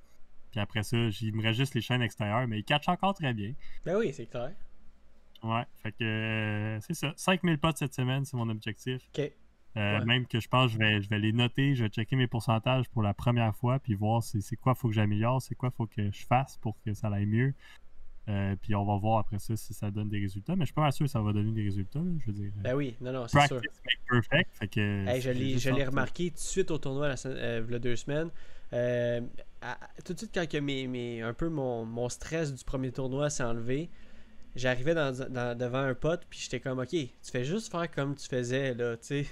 [0.52, 3.34] Puis après ça, il me reste juste les chaînes extérieures, mais ils catchent encore très
[3.34, 3.54] bien.
[3.86, 4.52] Ben oui, c'est clair.
[5.44, 7.14] Ouais, fait que euh, c'est ça.
[7.16, 9.02] 5000 potes cette semaine, c'est mon objectif.
[9.18, 9.20] Ok.
[9.24, 9.32] Euh,
[10.00, 10.06] Ouais.
[10.06, 12.26] Même que je pense que je vais, je vais les noter, je vais checker mes
[12.26, 15.70] pourcentages pour la première fois, puis voir c'est c'est quoi faut que j'améliore, c'est quoi
[15.70, 17.54] faut que je fasse pour que ça aille mieux.
[18.28, 20.56] Euh, puis on va voir après ça si ça donne des résultats.
[20.56, 22.00] Mais je suis pas sûr que ça va donner des résultats.
[22.00, 22.52] là, je veux dire.
[22.58, 23.58] Ben oui, non, non, c'est sûr.
[23.58, 24.50] Make perfect.
[24.58, 25.30] Fait que, Hey, je
[25.70, 28.32] l'ai, remarqué tout de suite au tournoi la semaine- euh, deux semaines.
[29.62, 32.92] À- tout de suite, quand que mes, mes- un peu mon, mon stress du premier
[32.92, 33.90] tournoi s'est enlevé,
[34.58, 38.16] j'arrivais dans, dans- devant un pote, puis j'étais comme, ok, tu fais juste faire comme
[38.16, 39.28] tu faisais, là, tu sais,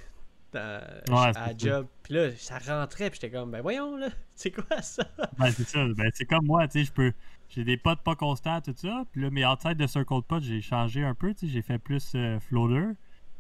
[0.54, 1.88] dans- Ouais, à la job.
[2.04, 5.04] Puis là, ça rentrait, puis j'étais comme, ben voyons, là, c'est quoi ça?
[5.38, 5.86] Ben, c'est ça.
[5.96, 7.14] Ben, c'est comme moi, tu sais, je peux.
[7.50, 9.04] J'ai des potes pas constants, tout ça.
[9.12, 11.54] Puis là, mes outside de circle de potes, j'ai changé un peu, tu sais.
[11.54, 12.94] J'ai fait plus euh, floater.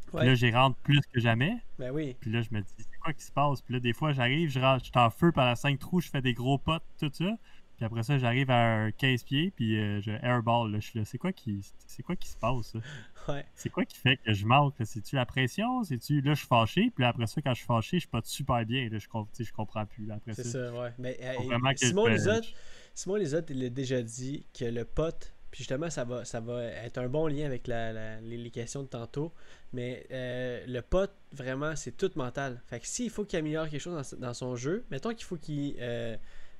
[0.07, 0.25] Puis Ouais.
[0.27, 1.57] là, j'y rentre plus que jamais.
[1.79, 3.61] Ben oui, Puis là, je me dis, c'est quoi qui se passe?
[3.63, 6.09] Puis là, des fois, j'arrive, je rentre, je suis en feu pendant 5 trous, je
[6.09, 7.35] fais des gros potes, tout ça.
[7.75, 10.71] Puis après ça, j'arrive à un 15 pieds, puis euh, je airball.
[10.71, 12.73] Là, je suis là, c'est quoi qui, c'est quoi qui se passe?
[13.27, 13.45] ouais.
[13.53, 14.75] C'est quoi qui fait que je manque?
[14.83, 15.83] C'est-tu la pression?
[15.83, 16.91] C'est-tu là, je suis fâché?
[16.95, 18.87] Puis là, après ça, quand je suis fâché, je suis pas super bien.
[18.89, 19.07] Là, je,
[19.43, 20.05] je comprends plus.
[20.05, 20.69] Là, après C'est ça.
[20.69, 20.93] ça, ouais.
[20.99, 22.53] Mais euh, Simon je- Lisotte,
[22.93, 26.63] Simon Lisotte, il a déjà dit que le pote, puis justement, ça va, ça va
[26.63, 29.33] être un bon lien avec la, la- les, les questions de tantôt,
[29.73, 32.61] mais euh, le pote, vraiment, c'est tout mental.
[32.67, 35.37] Fait que s'il faut qu'il améliore quelque chose dans, dans son jeu, mettons qu'il faut
[35.37, 35.75] qu'il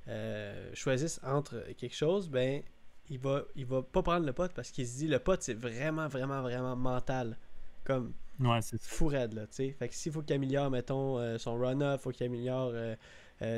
[0.07, 2.61] euh, euh, choisisse entre quelque chose, ben,
[3.09, 5.53] il va, il va pas prendre le pote parce qu'il se dit le pote, c'est
[5.53, 7.37] vraiment, vraiment, vraiment mental.
[7.83, 9.71] Comme Ouais, fou raide, là, tu sais.
[9.71, 12.95] Fait que s'il faut qu'il améliore, mettons, euh, son run-up, faut qu'il améliore euh,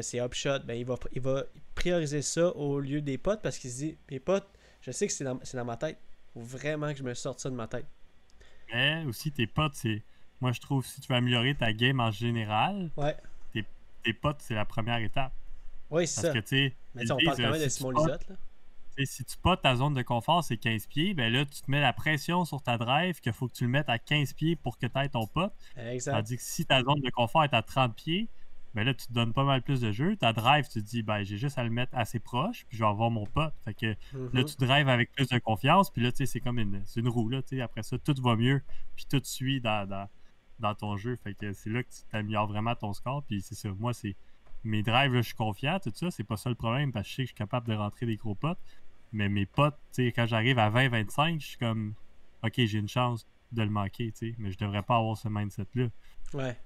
[0.02, 1.44] ses upshots, ben il va, il va
[1.74, 4.48] prioriser ça au lieu des potes parce qu'il se dit, mes potes,
[4.82, 5.98] je sais que c'est dans, c'est dans ma tête.
[6.34, 7.86] Faut vraiment que je me sorte ça de ma tête.
[8.74, 10.04] Mais aussi, tes potes, c'est.
[10.42, 13.16] Moi, je trouve si tu veux améliorer ta game en général, Ouais.
[14.04, 15.32] tes potes, c'est la première étape.
[15.90, 16.42] Oui, c'est Parce ça.
[16.42, 18.36] que, Mais on parle quand euh, même de si tu Simon Lisotte, là.
[19.06, 21.82] si tu potes ta zone de confort, c'est 15 pieds, ben là, tu te mets
[21.82, 24.78] la pression sur ta drive qu'il faut que tu le mettes à 15 pieds pour
[24.78, 25.54] que tu aies ton pote.
[25.78, 26.14] Exact.
[26.14, 28.28] Tandis que si ta zone de confort est à 30 pieds,
[28.74, 30.16] ben là, tu te donnes pas mal plus de jeu.
[30.18, 32.84] Ta drive, tu te dis, ben, j'ai juste à le mettre assez proche, puis je
[32.84, 33.54] vais avoir mon pote.
[33.66, 33.96] Fait que
[34.34, 37.08] là, tu drives avec plus de confiance, puis là, tu sais, c'est comme une, une
[37.08, 37.62] roue, là, tu sais.
[37.62, 38.62] Après ça, tout va mieux,
[38.96, 40.08] puis tout suit dans, dans,
[40.60, 41.16] dans ton jeu.
[41.16, 43.70] Fait que c'est là que tu t'améliores vraiment ton score, puis c'est ça.
[43.80, 44.16] Moi, c'est
[44.68, 47.10] mes drives, là, je suis confiant, tout ça, c'est pas ça le problème, parce que
[47.10, 48.60] je sais que je suis capable de rentrer des gros potes.
[49.14, 51.94] Mais mes potes, tu sais, quand j'arrive à 20-25, je suis comme,
[52.44, 55.30] ok, j'ai une chance de le manquer, tu sais, mais je devrais pas avoir ce
[55.30, 55.88] mindset-là.
[56.34, 56.58] Ouais.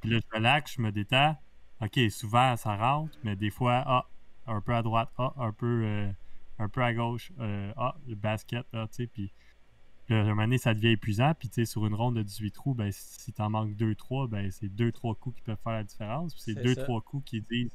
[0.00, 1.36] Puis là, je relaxe, je me détends.
[1.82, 4.06] OK, souvent, ça rentre, mais des fois, ah,
[4.46, 6.10] un peu à droite, ah, un peu, euh,
[6.58, 9.30] un peu à gauche, euh, ah, le basket, ah, tu sais, puis
[10.10, 12.22] là, à un moment donné, ça devient épuisant, puis tu sais, sur une ronde de
[12.22, 15.84] 18 trous, ben, si t'en manques 2-3, ben, c'est 2-3 coups qui peuvent faire la
[15.84, 17.74] différence, puis c'est C'est 2-3 coups qui disent,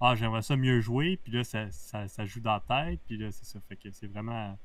[0.00, 3.16] ah, j'aimerais ça mieux jouer, puis là, ça, ça, ça joue dans la tête, puis
[3.18, 4.56] là, c'est ça, fait que c'est vraiment...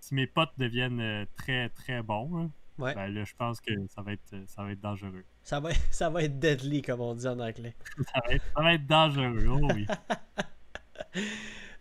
[0.00, 2.94] Si mes potes deviennent euh, très, très bons, là, Ouais.
[2.94, 5.22] ben là, je pense que ça va être, ça va être dangereux.
[5.42, 7.74] Ça, va, ça va être deadly, comme on dit en anglais.
[8.14, 9.86] Ça va être, ça va être dangereux, oh oui.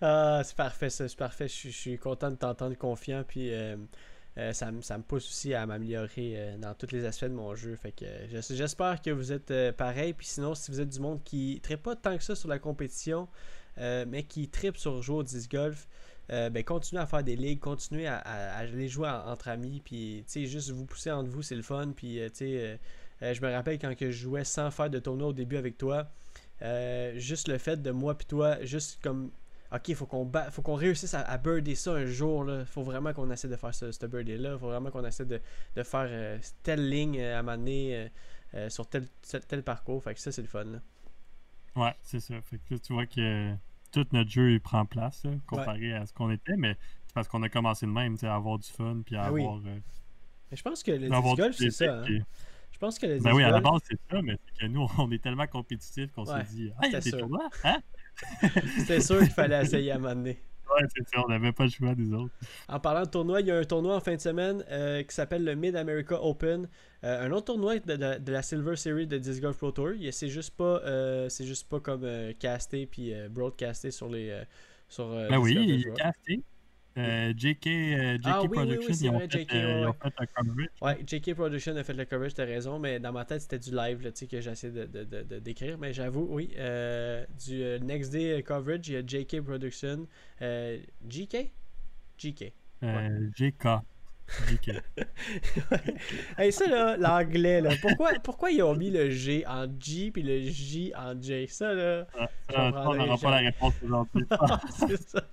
[0.02, 1.48] Ah, c'est parfait, ça, c'est parfait.
[1.48, 3.24] Je suis- je suis content de t'entendre confiant.
[3.28, 3.76] Puis, euh,
[4.38, 7.30] euh, ça, me- ça me pousse aussi à m'améliorer euh, dans tous les aspects de
[7.34, 7.76] mon jeu.
[7.76, 10.14] Fait que euh, j'es- j'espère que vous êtes pareil.
[10.14, 12.60] Puis sinon, si vous êtes du monde qui ne pas tant que ça sur la
[12.60, 13.28] compétition,
[13.78, 15.88] mais qui tripe sur jouer au disc golf,
[16.28, 20.70] ben continuez à faire des ligues, continuez à, aller jouer en- entre amis, puis juste
[20.72, 21.92] vous pousser entre vous, c'est le fun.
[21.96, 25.78] Puis je me rappelle quand que je jouais sans faire de tournoi au début avec
[25.78, 26.10] toi,
[27.16, 29.32] juste le fait de moi puis toi, juste comme
[29.72, 32.44] OK, faut qu'on faut qu'on réussisse à, à birder ça un jour.
[32.44, 32.66] Là.
[32.66, 34.58] Faut vraiment qu'on essaie de faire ce, ce birdie-là.
[34.58, 35.40] Faut vraiment qu'on essaie de,
[35.76, 38.10] de faire euh, telle ligne euh, à m'amener
[38.56, 40.04] euh, sur tel, tel, tel parcours.
[40.04, 40.64] Fait que ça, c'est le fun.
[40.66, 40.80] là.
[41.76, 42.42] Ouais, c'est ça.
[42.42, 43.56] Fait que là, tu vois que
[43.92, 47.28] tout notre jeu il prend place là, comparé à ce qu'on était, mais c'est parce
[47.28, 49.42] qu'on a commencé de même, à avoir du fun puis à Ah oui.
[49.42, 49.58] avoir.
[49.66, 49.80] euh,
[50.52, 52.02] Mais je pense que le avoir disc du golf, c'est ça.
[52.04, 52.06] hein.
[52.72, 54.88] Je pense que le Ben oui, à la base, c'est ça, mais c'est que nous,
[54.98, 57.20] on est tellement compétitifs qu'on Ouais, s'est dit Ah, il y a c'était des sûr.
[57.20, 57.80] tournois, hein?
[58.78, 60.40] c'était sûr qu'il fallait essayer à m'amener.
[60.72, 62.34] Ouais, c'est ça, on n'avait pas le choix des autres.
[62.68, 65.16] En parlant de tournoi, il y a un tournoi en fin de semaine euh, qui
[65.16, 66.70] s'appelle le Mid America Open.
[67.04, 69.94] Euh, un autre tournoi de, de- de la Silver Series de Disc Golf Pro Tour.
[70.12, 72.08] C'est juste pas, euh, c'est juste pas comme
[72.40, 74.44] casté puis broadcasté sur les,
[74.88, 75.08] sur.
[75.10, 76.44] Ben oui, il est casté.
[77.00, 79.54] Euh, JK, euh, JK Ah oui, oui, oui, Production, c'est ils, ont vrai, fait, JK,
[79.54, 79.86] euh, ils ouais.
[79.88, 80.68] ont fait un coverage.
[80.82, 83.72] Ouais, JK Production a fait le coverage, t'as raison, mais dans ma tête c'était du
[83.76, 85.78] live là, tu sais, que j'essaie de, de, de- de- d'écrire.
[85.78, 90.08] Mais j'avoue, oui, euh, du euh, Next Day coverage, il y a JK Production.
[90.42, 90.78] Euh.
[90.80, 90.80] Euh,
[91.10, 91.52] JK.
[92.18, 92.54] JK.
[96.38, 100.22] Hey, ça là, l'anglais là, pourquoi, pourquoi ils ont mis le G en G puis
[100.22, 101.48] le J en J?
[101.48, 104.26] Ça là, Ça, Je ça, on n'aura pas la réponse aujourd'hui.
[104.70, 105.24] c'est ça.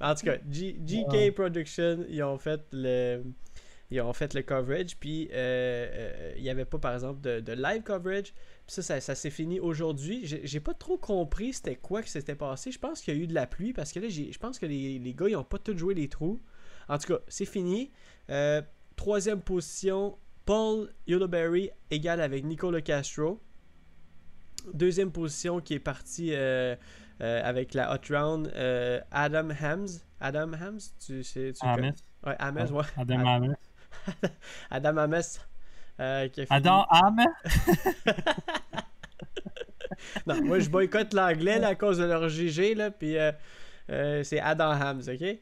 [0.00, 1.30] En tout cas, G- GK Ouais.
[1.32, 3.22] Production, ils ont fait le.
[3.88, 7.38] Ils ont fait le coverage, puis euh, euh, il n'y avait pas, par exemple, de,
[7.38, 8.32] de live coverage.
[8.66, 10.22] Puis ça, ça, ça s'est fini aujourd'hui.
[10.42, 12.72] J'ai pas trop compris c'était quoi que s'était passé.
[12.72, 14.66] Je pense qu'il y a eu de la pluie, parce que là, je pense que
[14.66, 16.42] les, les gars, ils ont pas tous joué les trous.
[16.88, 17.92] En tout cas, c'est fini.
[18.28, 18.60] Euh,
[18.96, 23.40] troisième position, Paul Yellowberry égale avec Nicolas Castro.
[24.74, 26.74] Deuxième position qui est parti euh,
[27.20, 29.86] avec la Hot Round, euh, Adam Hams.
[30.20, 31.74] Adam Hams, tu sais, tu Ames.
[31.76, 31.94] connais?
[32.26, 32.84] Ouais, Ames, ouais.
[32.96, 33.56] Adam Ad- Ames.
[34.70, 35.22] Adam Ames.
[36.00, 37.26] euh, qui a fini- Adam Ames?
[40.26, 43.32] Non, moi je boycotte l'anglais là, à cause de leur GG, là, puis euh,
[43.90, 45.38] euh, c'est Adam Hams, ok?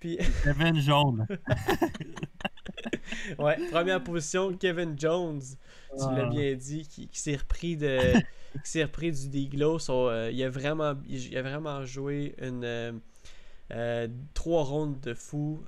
[0.00, 1.26] Puis, Kevin Jaune.
[3.38, 5.40] ouais, première position, Kevin Jones,
[5.92, 6.28] tu l'as Ah.
[6.28, 7.98] bien dit, qui, qui s'est repris de
[8.64, 9.78] qui s'est repris du Diglo.
[9.78, 12.92] So, euh, il, a vraiment, il, a vraiment joué une euh,
[13.72, 15.62] euh, trois rondes de fou,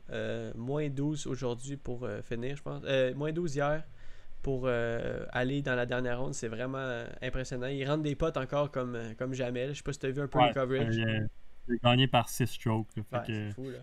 [0.56, 2.82] moins 12 aujourd'hui pour finir, je pense.
[3.16, 3.82] Moins 12 hier
[4.42, 7.66] pour aller dans la dernière ronde, c'est vraiment impressionnant.
[7.66, 9.66] Il rentre des potes encore comme, comme jamais.
[9.66, 9.72] là.
[9.72, 10.96] Je sais pas si tu as vu un peu Ouais, le coverage.
[10.96, 11.28] Il
[11.74, 12.96] a gagné par 6 strokes.
[12.96, 13.02] là.
[13.02, 13.78] Fait Ouais, que, c'est fou, là.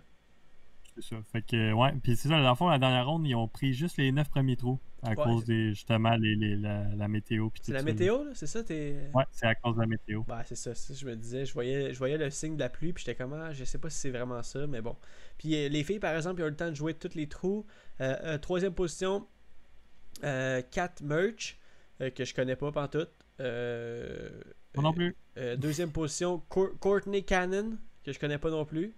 [1.00, 1.22] C'est ça.
[1.32, 1.92] Fait que, ouais.
[2.04, 4.30] Puis c'est ça, dans le fond, la dernière ronde, ils ont pris juste les 9
[4.30, 7.50] premiers trous à Ouais, cause des, justement, les, les- la, la météo.
[7.62, 8.32] C'est la météo, là?
[8.34, 8.64] C'est ça?
[8.64, 9.10] T'es...
[9.14, 10.24] Ouais, c'est à cause de la météo.
[10.28, 12.70] Bah, c'est ça, ça, je me disais, je voyais, je voyais le signe de la
[12.70, 14.96] pluie, puis j'étais comme, ah, je sais pas si c'est vraiment ça, mais bon.
[15.38, 17.28] Puis euh, les filles, par exemple, ils ont eu le temps de jouer tous les
[17.28, 17.66] trous.
[18.02, 19.28] Euh, euh, troisième position,
[20.24, 21.58] euh, Cat Merch,
[22.16, 23.12] que je connais pas pantoute.
[24.76, 25.16] Non plus.
[25.58, 28.94] deuxième position, Cour- Courtney Cannon, que je connais pas non plus.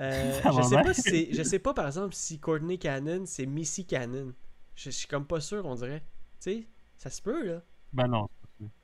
[0.00, 3.84] Euh, je sais pas si je sais pas par exemple si Courtney Cannon c'est Missy
[3.84, 4.32] Cannon.
[4.76, 6.00] Je, je suis comme pas sûr on dirait.
[6.40, 8.28] Tu sais, ça se peut là, Ben non.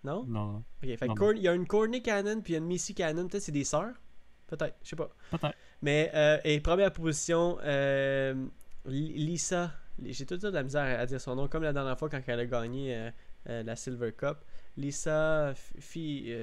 [0.03, 0.25] non?
[0.25, 0.65] Non, non.
[0.83, 2.95] Ok, fait Non, il y a une Courtney Cannon puis il y a une Missy
[2.95, 3.95] Cannon, peut-être c'est des sœurs?
[4.47, 5.11] Peut-être, je sais pas.
[5.31, 5.55] Peut-être.
[5.83, 8.35] Mais euh, et première position, euh,
[8.87, 9.73] Li- Lisa.
[10.03, 12.41] J'ai tout de la misère à dire son nom, comme la dernière fois quand elle
[12.41, 13.11] a gagné
[13.47, 14.39] la Silver Cup.
[14.77, 16.35] Lisa Fi.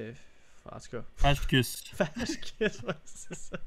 [0.64, 1.84] en tout cas, Fashkus.
[1.94, 3.58] Fashkos, ouais, c'est ça.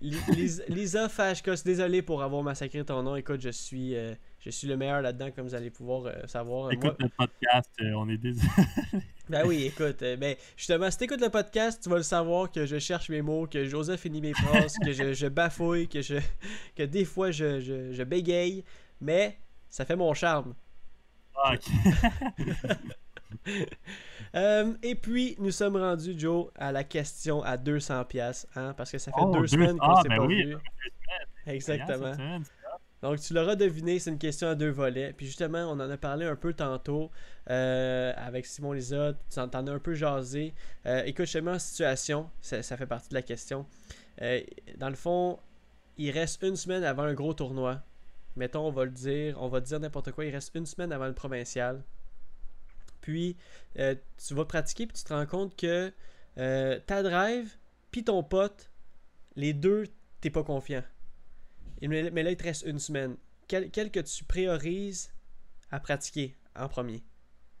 [0.00, 3.16] Lisa, Lisa Fashkos, désolé pour avoir massacré ton nom.
[3.16, 6.64] Écoute, je suis, euh, je suis le meilleur là-dedans, comme vous allez pouvoir euh, savoir.
[6.64, 8.46] Moi- Écoute le podcast, euh, on est désolé.
[9.28, 12.64] Ben oui, écoute, euh, ben, justement, si t'écoutes le podcast, tu vas le savoir que
[12.64, 16.14] je cherche mes mots, que Joseph finit mes phrases, que je, je bafouille, que je
[16.76, 18.62] que des fois je, je, je bégaye,
[19.00, 19.36] mais
[19.68, 20.54] ça fait mon charme.
[21.34, 21.64] Ah, ok.
[24.34, 28.90] Euh, et puis, nous sommes rendus, Joe, à la question à 200$, piastres, hein, parce
[28.90, 30.56] que ça fait Oh, deux deux- semaines qu'on ah, s'est ben pas oui, vu.
[31.46, 32.12] Exactement.
[33.02, 35.14] Donc, tu l'auras deviné, c'est une question à deux volets.
[35.16, 37.10] Puis justement, on en a parlé un peu tantôt
[37.50, 39.16] euh, avec Simon Lisotte.
[39.32, 40.54] Tu en t'en as un peu jasé.
[40.86, 42.28] Euh, écoute, je te mets en situation.
[42.40, 43.64] Ça, ça fait partie de la question.
[44.22, 44.40] Euh,
[44.76, 45.38] dans le fond,
[45.96, 47.80] il reste une semaine avant un gros tournoi.
[48.34, 50.24] Mettons, on va le dire, on va dire n'importe quoi.
[50.26, 51.82] Il reste une semaine avant le provincial.
[53.06, 53.36] Puis,
[53.78, 55.92] euh, tu vas pratiquer, puis tu te rends compte que
[56.38, 57.56] euh, ta drive,
[57.92, 58.72] puis ton pote,
[59.36, 59.86] les deux
[60.20, 60.82] t'es pas confiant.
[61.80, 63.16] Et mais, là, il te reste une semaine.
[63.46, 65.14] Quel, quel que tu priorises
[65.70, 67.04] à pratiquer en premier?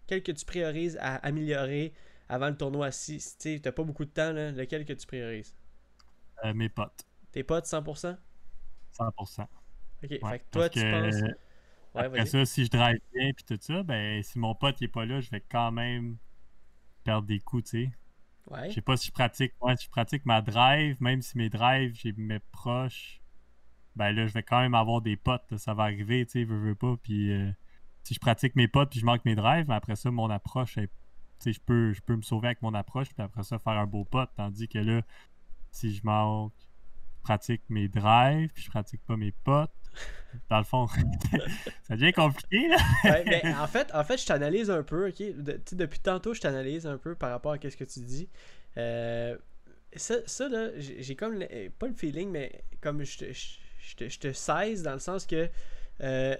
[0.08, 1.94] Quel que tu priorises à améliorer
[2.28, 2.90] avant le tournoi?
[2.90, 5.54] Si tu n'as pas beaucoup de temps, là, lequel que tu priorises?
[6.44, 7.06] Euh, mes potes.
[7.30, 8.16] Tes potes 100%
[8.98, 9.42] 100%.
[9.42, 9.48] Ok,
[10.10, 11.34] Ouais, fait que toi, tu que penses.
[11.96, 14.84] Ouais, Après ça, si je drive bien puis tout ça, ben si mon pote il
[14.84, 16.16] est pas là, je vais quand même
[17.04, 17.92] perdre des coups, tu sais.
[18.50, 18.68] Ouais.
[18.68, 19.54] Je sais pas si je pratique.
[19.60, 23.20] Ouais, si je pratique ma drive, même si mes drives, j'ai mes proches,
[23.96, 25.50] ben là, je vais quand même avoir des potes.
[25.50, 26.96] là, ça va arriver, tu sais, veux, veux pas.
[27.02, 27.50] Puis euh,
[28.04, 30.78] si je pratique mes potes puis je manque mes drives, ben après ça, mon approche,
[30.78, 30.94] elle- tu
[31.40, 33.86] sais, je peux, je peux me sauver avec mon approche puis après ça, faire un
[33.86, 34.30] beau pote.
[34.36, 35.02] Tandis que là,
[35.70, 36.52] si je manque,
[37.18, 39.72] je pratique mes drives puis je pratique pas mes potes,
[40.50, 40.86] dans le fond,
[41.82, 42.76] ça devient compliqué, là.
[43.24, 45.22] Mais en fait, en fait, je t'analyse un peu, ok?
[45.72, 48.28] Depuis tantôt, je t'analyse un peu par rapport à ce que tu dis.
[48.76, 49.36] Euh,
[49.94, 53.46] ça, ça, là, j'ai comme, euh, pas le feeling, mais comme je te, je,
[53.80, 55.48] je te, je te saisis dans le sens que
[56.02, 56.36] euh,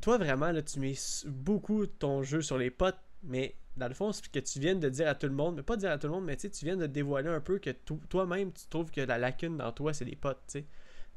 [0.00, 0.94] toi, vraiment, là, tu mets
[1.26, 4.88] beaucoup ton jeu sur les potes, mais dans le fond, c'est que tu viens de
[4.88, 6.76] dire à tout le monde, mais pas dire à tout le monde, mais tu viens
[6.76, 10.04] de dévoiler un peu que to- toi-même, tu trouves que la lacune dans toi, c'est
[10.04, 10.64] les potes, tu sais.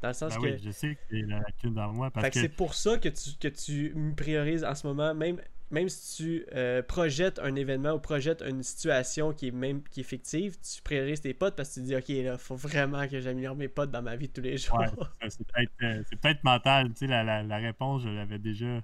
[0.02, 0.48] Dans le sens Ben que.
[0.48, 2.74] oui, je sais que c'est la lacune dans moi parce Fait que, que c'est pour
[2.74, 5.42] ça que tu, que tu me priorises en ce moment, même,
[5.72, 10.02] même si tu euh, projettes un événement ou projettes une situation qui est même qui
[10.02, 13.08] est fictive, tu priorises tes potes parce que tu te dis ok là, faut vraiment
[13.08, 14.78] que j'améliore mes potes dans ma vie de tous les jours.
[14.78, 14.88] Ouais,
[15.30, 16.90] c'est peut-être euh, peut-être mental.
[16.90, 18.82] Tu sais, la, la, la réponse, je l'avais déjà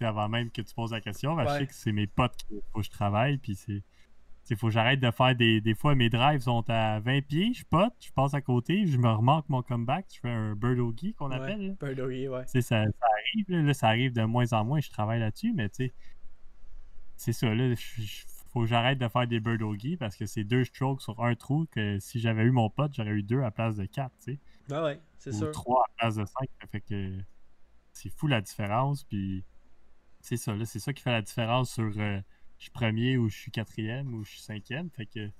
[0.00, 1.34] avant même que tu poses la question.
[1.36, 3.38] Ben, Je sais que c'est mes potes qu'il faut que je travaille.
[3.38, 3.82] Puis c'est.
[4.50, 5.60] Il faut que j'arrête de faire des.
[5.60, 8.98] Des fois, mes drives sont à 20 pieds, je pote, je passe à côté, je
[8.98, 11.76] me remarque mon comeback, je fais un bird oggy qu'on appelle.
[11.80, 12.46] Bird Doggy, ouais.
[12.46, 15.52] Sais, ça, ça arrive, là, là, ça arrive de moins en moins, je travaille là-dessus,
[15.54, 15.94] mais tu sais,
[17.16, 20.44] c'est ça, là, je- faut que j'arrête de faire des bird oggy parce que c'est
[20.44, 23.50] deux strokes sur un trou que si j'avais eu mon pote, j'aurais eu deux à
[23.50, 24.40] place de quatre, tu sais
[24.70, 25.50] Ah ouais, c'est ou sûr.
[25.50, 26.48] 3 à place de 5.
[26.60, 27.18] Ça fait que
[27.92, 29.02] c'est fou la différence.
[29.04, 29.44] Puis
[30.20, 32.20] c'est ça, là, c'est ça qui fait la différence sur euh,
[32.64, 34.88] je suis premier ou je suis quatrième ou je suis cinquième.
[34.90, 35.30] Fait que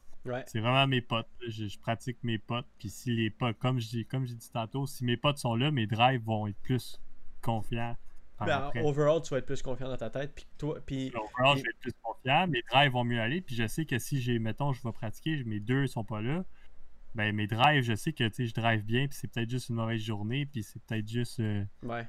[0.47, 1.29] c'est vraiment mes potes.
[1.49, 2.67] Je, je pratique mes potes.
[2.79, 5.87] Puis si les potes, comme j'ai comme dit tantôt, si mes potes sont là, mes
[5.87, 7.01] drives vont être plus
[7.41, 7.97] confiants.
[8.41, 11.63] Ben, overall, tu vas être plus confiant dans ta tête, puis toi, puis Overall, je
[11.63, 12.47] vais être plus confiant.
[12.49, 13.41] Mes drives vont mieux aller.
[13.41, 16.45] Puis je sais que si j'ai, mettons, je vais pratiquer, mes deux sont pas là.
[17.15, 19.07] Ben, mes drives, je sais que tu sais, je drive bien.
[19.09, 20.45] Puis c'est peut-être juste une mauvaise journée.
[20.45, 21.41] Puis c'est peut-être juste.
[21.41, 22.07] euh, ouais.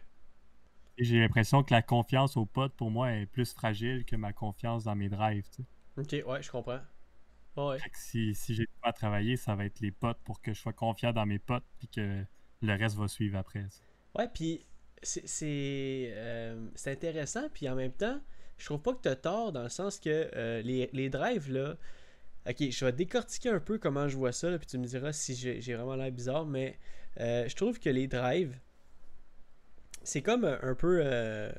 [0.98, 4.84] J'ai l'impression que la confiance aux potes, pour moi, est plus fragile que ma confiance
[4.86, 5.46] dans mes drives.
[5.98, 6.80] Ok, ouais, je comprends.
[7.58, 7.80] Ouais, ouais.
[7.80, 10.54] Fait que si, si j'ai pas à travailler, ça va être les potes pour que
[10.54, 12.24] je sois confiant dans mes potes puis que
[12.62, 13.66] le reste va suivre après.
[14.18, 14.66] Ouais, puis
[15.04, 18.20] c'est c'est euh, intéressant, puis en même temps,
[18.58, 21.76] je trouve pas que t'as tort dans le sens que euh, les, les drives là.
[22.48, 25.14] Ok, je vais décortiquer un peu comment je vois ça, là, puis tu me diras
[25.14, 26.78] si j'ai j'ai vraiment l'air bizarre, mais
[27.20, 28.58] euh, je trouve que les drives,
[30.06, 31.02] c'est comme un, un peu.
[31.04, 31.52] euh,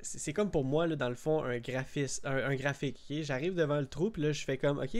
[0.00, 3.00] c'est comme pour moi, là, dans le fond, un, graphiste, un, graphique.
[3.08, 4.96] J'arrive devant le trou, là, je fais comme, ok,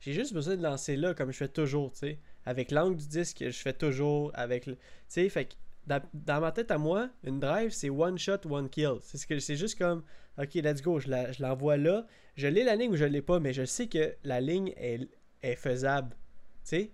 [0.00, 2.18] j'ai juste besoin de lancer là, comme je fais toujours, tu sais.
[2.46, 4.30] Avec l'angle du disque, je fais toujours.
[4.34, 4.64] Avec.
[4.64, 4.76] Tu
[5.08, 5.54] sais, fait que
[5.86, 8.96] dans, ma tête à moi, une drive, c'est one shot, one kill.
[9.02, 10.02] C'est ce juste comme,
[10.38, 11.08] ok, let's go, je
[11.40, 12.06] l'envoie là.
[12.36, 15.08] Je l'ai la ligne ou je l'ai pas, mais je sais que la ligne est,
[15.42, 16.16] est faisable.
[16.64, 16.90] Tu sais,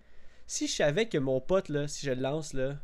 [0.46, 2.78] si je savais que mon pote, là, si je le lance, là,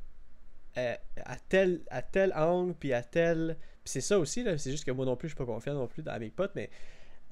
[0.78, 3.56] euh, à, tel, à tel angle, puis à tel.
[3.84, 5.86] Puis c'est ça aussi, c'est juste que moi non plus, je suis pas confiant non
[5.86, 6.70] plus dans mes potes, mais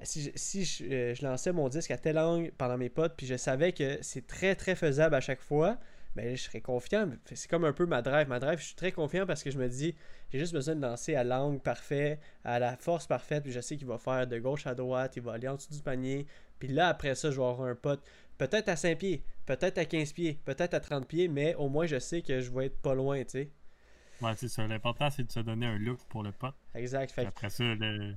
[0.03, 3.15] si, je, si je, euh, je lançais mon disque à tel angle pendant mes potes,
[3.17, 5.79] puis je savais que c'est très très faisable à chaque fois,
[6.17, 7.09] ben je serais confiant.
[7.33, 8.29] C'est comme un peu ma drive.
[8.29, 9.95] Ma drive, je suis très confiant parce que je me dis,
[10.31, 13.77] j'ai juste besoin de lancer à l'angle parfait, à la force parfaite, puis je sais
[13.77, 16.27] qu'il va faire de gauche à droite, il va aller en dessous du panier.
[16.59, 18.03] Puis là, après ça, je vais avoir un pote,
[18.39, 21.87] peut-être à 5 pieds, peut-être à 15 pieds, peut-être à 30 pieds, mais au moins
[21.87, 23.51] je sais que je vais être pas loin, tu sais.
[24.23, 24.67] Ouais, c'est ça.
[24.67, 26.55] L'important, c'est de se donner un look pour le pote.
[26.75, 27.11] Exact.
[27.11, 28.15] Fait après ça, le,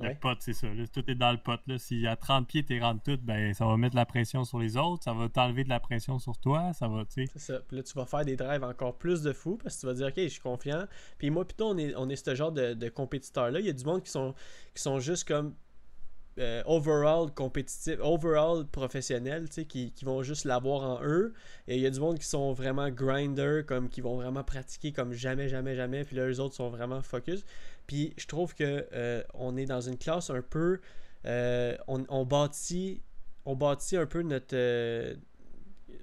[0.00, 0.14] le Ouais.
[0.14, 0.68] pote, c'est ça.
[0.72, 1.60] là, tout est dans le pote.
[1.66, 1.76] Là.
[1.78, 4.76] Si à 30 pieds, t'es rentres tout, ben ça va mettre la pression sur les
[4.76, 7.30] autres, ça va t'enlever de la pression sur toi, ça va, tu sais.
[7.32, 7.60] C'est ça.
[7.66, 9.94] Puis là, tu vas faire des drives encore plus de fou parce que tu vas
[9.94, 10.84] dire, OK, je suis confiant.
[11.18, 13.58] Puis moi, plutôt, on est, on est ce genre de, de compétiteurs-là.
[13.60, 14.34] Il y a du monde qui sont,
[14.74, 15.54] qui sont juste comme
[16.38, 21.34] euh, overall compétitif, overall professionnel, tu sais, qui, qui vont juste l'avoir en eux.
[21.66, 24.92] Et il y a du monde qui sont vraiment grinder, comme qui vont vraiment pratiquer
[24.92, 26.04] comme jamais, jamais, jamais.
[26.04, 27.44] Puis là, eux autres sont vraiment focus.
[27.86, 30.80] Puis je trouve que euh, on est dans une classe un peu.
[31.26, 33.00] euh, on, on bâtit.
[33.44, 34.54] On bâtit un peu notre.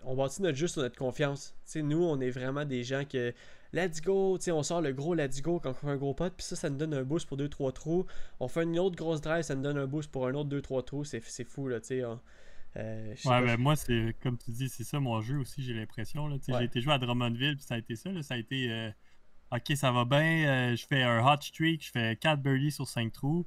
[0.03, 1.53] on bâtit notre jeu sur notre confiance.
[1.75, 3.33] Nous, on est vraiment des gens que
[3.73, 6.45] let's go, on sort le gros let's go quand on fait un gros pot, puis
[6.45, 8.05] ça, ça nous donne un boost pour 2-3 trous.
[8.39, 10.83] On fait une autre grosse drive, ça nous donne un boost pour un autre 2-3
[10.83, 11.03] trous.
[11.03, 12.05] C'est, c'est fou, là, tu sais.
[12.05, 12.19] on-
[12.77, 15.73] Euh, Ouais, pas, mais moi, c'est comme tu dis, c'est ça mon jeu aussi, j'ai
[15.73, 16.25] l'impression.
[16.25, 16.37] Ouais.
[16.59, 18.11] J'ai été joué à Drummondville, puis ça a été ça.
[18.11, 18.21] là.
[18.21, 18.91] Ça a été euh,
[19.53, 22.85] OK, ça va bien, euh, je fais un hot streak, je fais 4 birdies sur
[22.85, 23.45] 5 trous.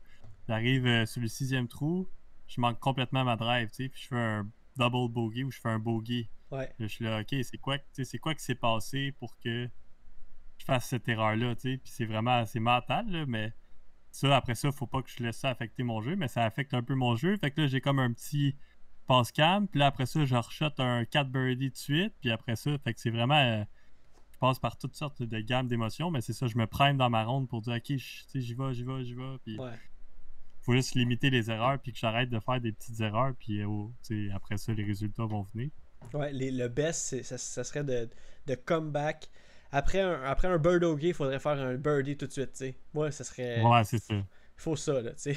[0.48, 2.08] J'arrive sur le sixième trou,
[2.46, 4.48] je manque complètement ma drive, tu sais, puis je fais un
[4.78, 6.30] double bogey ou je fais un bogey.
[6.50, 9.12] Ouais, Là, je suis là, OK, c'est quoi, tu sais, c'est quoi qui s'est passé
[9.18, 9.68] pour que
[10.58, 11.78] je fasse cette erreur-là, tu sais?
[11.78, 13.52] Puis c'est vraiment, c'est mental, là, mais
[14.10, 16.74] ça, après ça, faut pas que je laisse ça affecter mon jeu, mais ça affecte
[16.74, 17.36] un peu mon jeu.
[17.38, 18.56] Fait que là, j'ai comme un petit
[19.06, 22.56] passe cam, puis là, après ça, je reshot un 4 birdie de suite, puis après
[22.56, 23.36] ça, fait que c'est vraiment...
[23.38, 23.64] euh,
[24.32, 27.10] je passe par toutes sortes de gammes d'émotions, mais c'est ça, je me prime dans
[27.10, 29.72] ma ronde pour dire, OK, j'y vais, j'y vais, j'y vais, puis ouais.
[30.60, 33.66] faut juste limiter les erreurs, puis que j'arrête de faire des petites erreurs, puis euh,
[33.66, 33.92] oh,
[34.34, 35.70] après ça, les résultats vont venir.
[36.14, 38.08] Ouais, les- le best, ça, ça serait de,
[38.46, 39.28] de comeback.
[39.70, 42.74] Après un, après un bird il faudrait faire un birdie tout de suite, tu sais.
[42.94, 43.62] Moi, ça serait.
[43.62, 44.14] Ouais, c'est ça.
[44.14, 44.24] Il
[44.56, 45.36] faut ça, là, tu sais.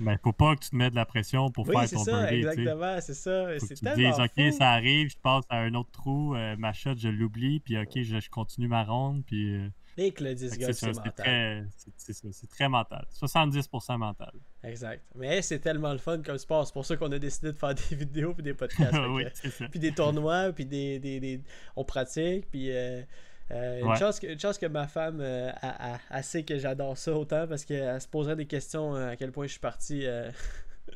[0.00, 2.12] Ben, faut pas que tu te mettes de la pression pour Oui, faire ton ça,
[2.26, 3.58] birdie, tu exactement, c'est ça.
[3.58, 4.58] C'est tu te tellement dises, ok, fou.
[4.58, 8.02] ça arrive, je passe à un autre trou, euh, ma shot, je l'oublie, puis ok,
[8.02, 9.56] je, je continue ma ronde, puis...
[9.56, 11.12] euh, Et que le fait disc que golf, c'est mental.
[11.16, 11.64] très,
[11.96, 13.06] c'est- très mental.
[13.12, 14.32] 70% mental.
[14.62, 15.02] Exact.
[15.16, 16.64] Mais c'est tellement le fun comme sport.
[16.66, 18.94] C'est pour ça qu'on a décidé de faire des vidéos puis des podcasts.
[19.10, 21.42] oui, que- puis des tournois, puis des, des, des-
[21.74, 23.02] on pratique, puis euh,
[23.50, 26.58] euh, une, chance que, une chance que ma femme euh, a, a- a sait que
[26.58, 29.60] j'adore ça autant parce qu'elle se poserait des questions euh, à quel point je suis
[29.60, 30.02] parti.
[30.06, 30.30] euh.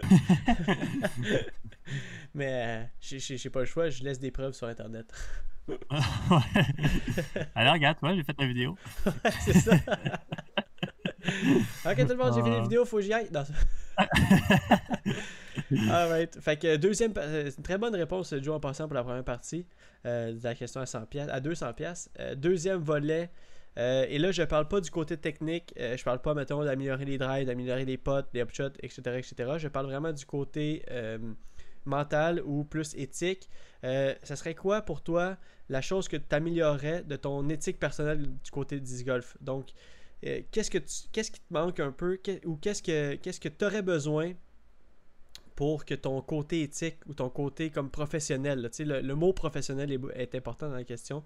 [2.34, 5.07] Mais j'ai- pas le choix, je laisse des preuves sur internet.
[7.55, 8.76] Alors, regarde, toi, j'ai fait la vidéo.
[9.40, 9.72] c'est ça.
[11.84, 12.62] ok tout le monde, j'ai fini la Ah.
[12.62, 13.28] vidéo, faut que j'y aille.
[13.32, 13.42] Non,
[15.88, 16.38] Alright.
[16.40, 19.24] Fait que deuxième, euh, c'est une très bonne réponse, Joe, en passant pour la première
[19.24, 19.66] partie
[20.06, 22.10] euh, de la question à 100 pièces, à 200 pièces.
[22.36, 23.30] deuxième volet.
[23.78, 25.72] euh, et là, je parle pas du côté technique.
[25.78, 29.52] euh, je parle pas, mettons, d'améliorer les drives, d'améliorer les potes, les upshots, etc., etc.
[29.58, 31.18] Je parle vraiment du côté euh,
[31.84, 33.48] mental ou plus éthique.
[33.84, 35.36] Euh, ça serait quoi pour toi
[35.68, 39.36] la chose que tu améliorerais de ton éthique personnelle du côté du golf?
[39.40, 39.70] Donc,
[40.26, 42.18] euh, qu'est-ce que tu, qu'est-ce qui te manque un peu?
[42.44, 44.32] Ou qu'est-ce que qu'est-ce que tu aurais besoin
[45.54, 49.92] pour que ton côté éthique ou ton côté comme professionnel, là, le, le mot professionnel
[49.92, 51.22] est, est important dans la question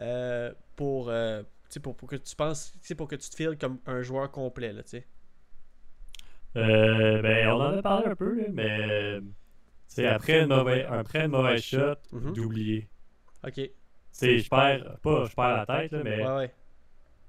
[0.00, 1.42] euh, pour, euh,
[1.82, 4.82] pour, pour que tu penses, pour que tu te files comme un joueur complet, là.
[6.56, 9.20] Euh, ben, on en a parlé un peu, mais
[9.88, 12.32] c'est après une mauvaise, après une mauvaise shot, Mhm.
[12.34, 12.88] d'oublier.
[13.44, 13.60] Ok,
[14.20, 16.54] je perds, pas je perds la tête, là, mais ouais, ouais.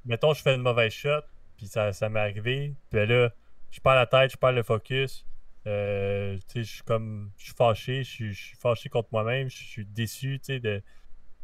[0.06, 1.22] Mettons, je fais une mauvaise shot,
[1.58, 3.30] puis ça, ça m'est arrivé, puis là,
[3.72, 5.26] je perds la tête, je perds le focus.
[5.66, 9.64] Euh, tu sais, je suis comme, je suis fâché, je suis, fâché contre moi-même, je
[9.64, 10.82] suis déçu, tu sais, de,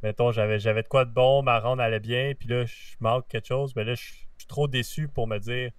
[0.03, 3.28] mettons, j'avais, j'avais de quoi de bon, ma ronde allait bien, puis là, je manque
[3.30, 5.72] quelque chose, mais là, je, suis trop déçu pour me dire,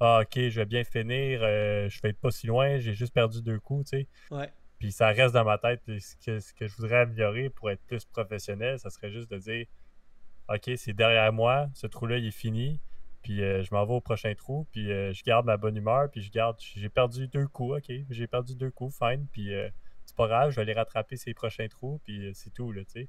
[0.00, 3.14] ah, ok, je vais bien finir, euh, je vais être pas si loin, j'ai juste
[3.14, 4.08] perdu deux coups, tu sais.
[4.30, 4.52] Ouais.
[4.78, 7.70] Puis ça reste dans ma tête, et ce que, ce que je voudrais améliorer pour
[7.70, 9.66] être plus professionnel, ça serait juste de dire,
[10.48, 12.80] ok, c'est derrière moi, ce trou-là, il est fini.
[13.22, 16.08] Puis euh, je m'en vais au prochain trou, puis euh, je garde ma bonne humeur,
[16.10, 16.56] puis je garde.
[16.60, 17.94] J'ai perdu deux coups, ok.
[18.10, 19.26] J'ai perdu deux coups, fine.
[19.32, 19.68] Puis euh,
[20.06, 22.92] c'est pas grave, je vais aller rattraper ces prochains trous, puis c'est tout, là, tu
[22.92, 23.08] sais.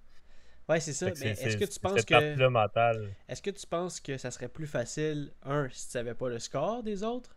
[0.68, 1.06] Ouais, c'est ça.
[1.20, 5.32] Mais est-ce que tu penses que est-ce que tu penses que ça serait plus facile
[5.44, 7.36] un si tu savais pas le score des autres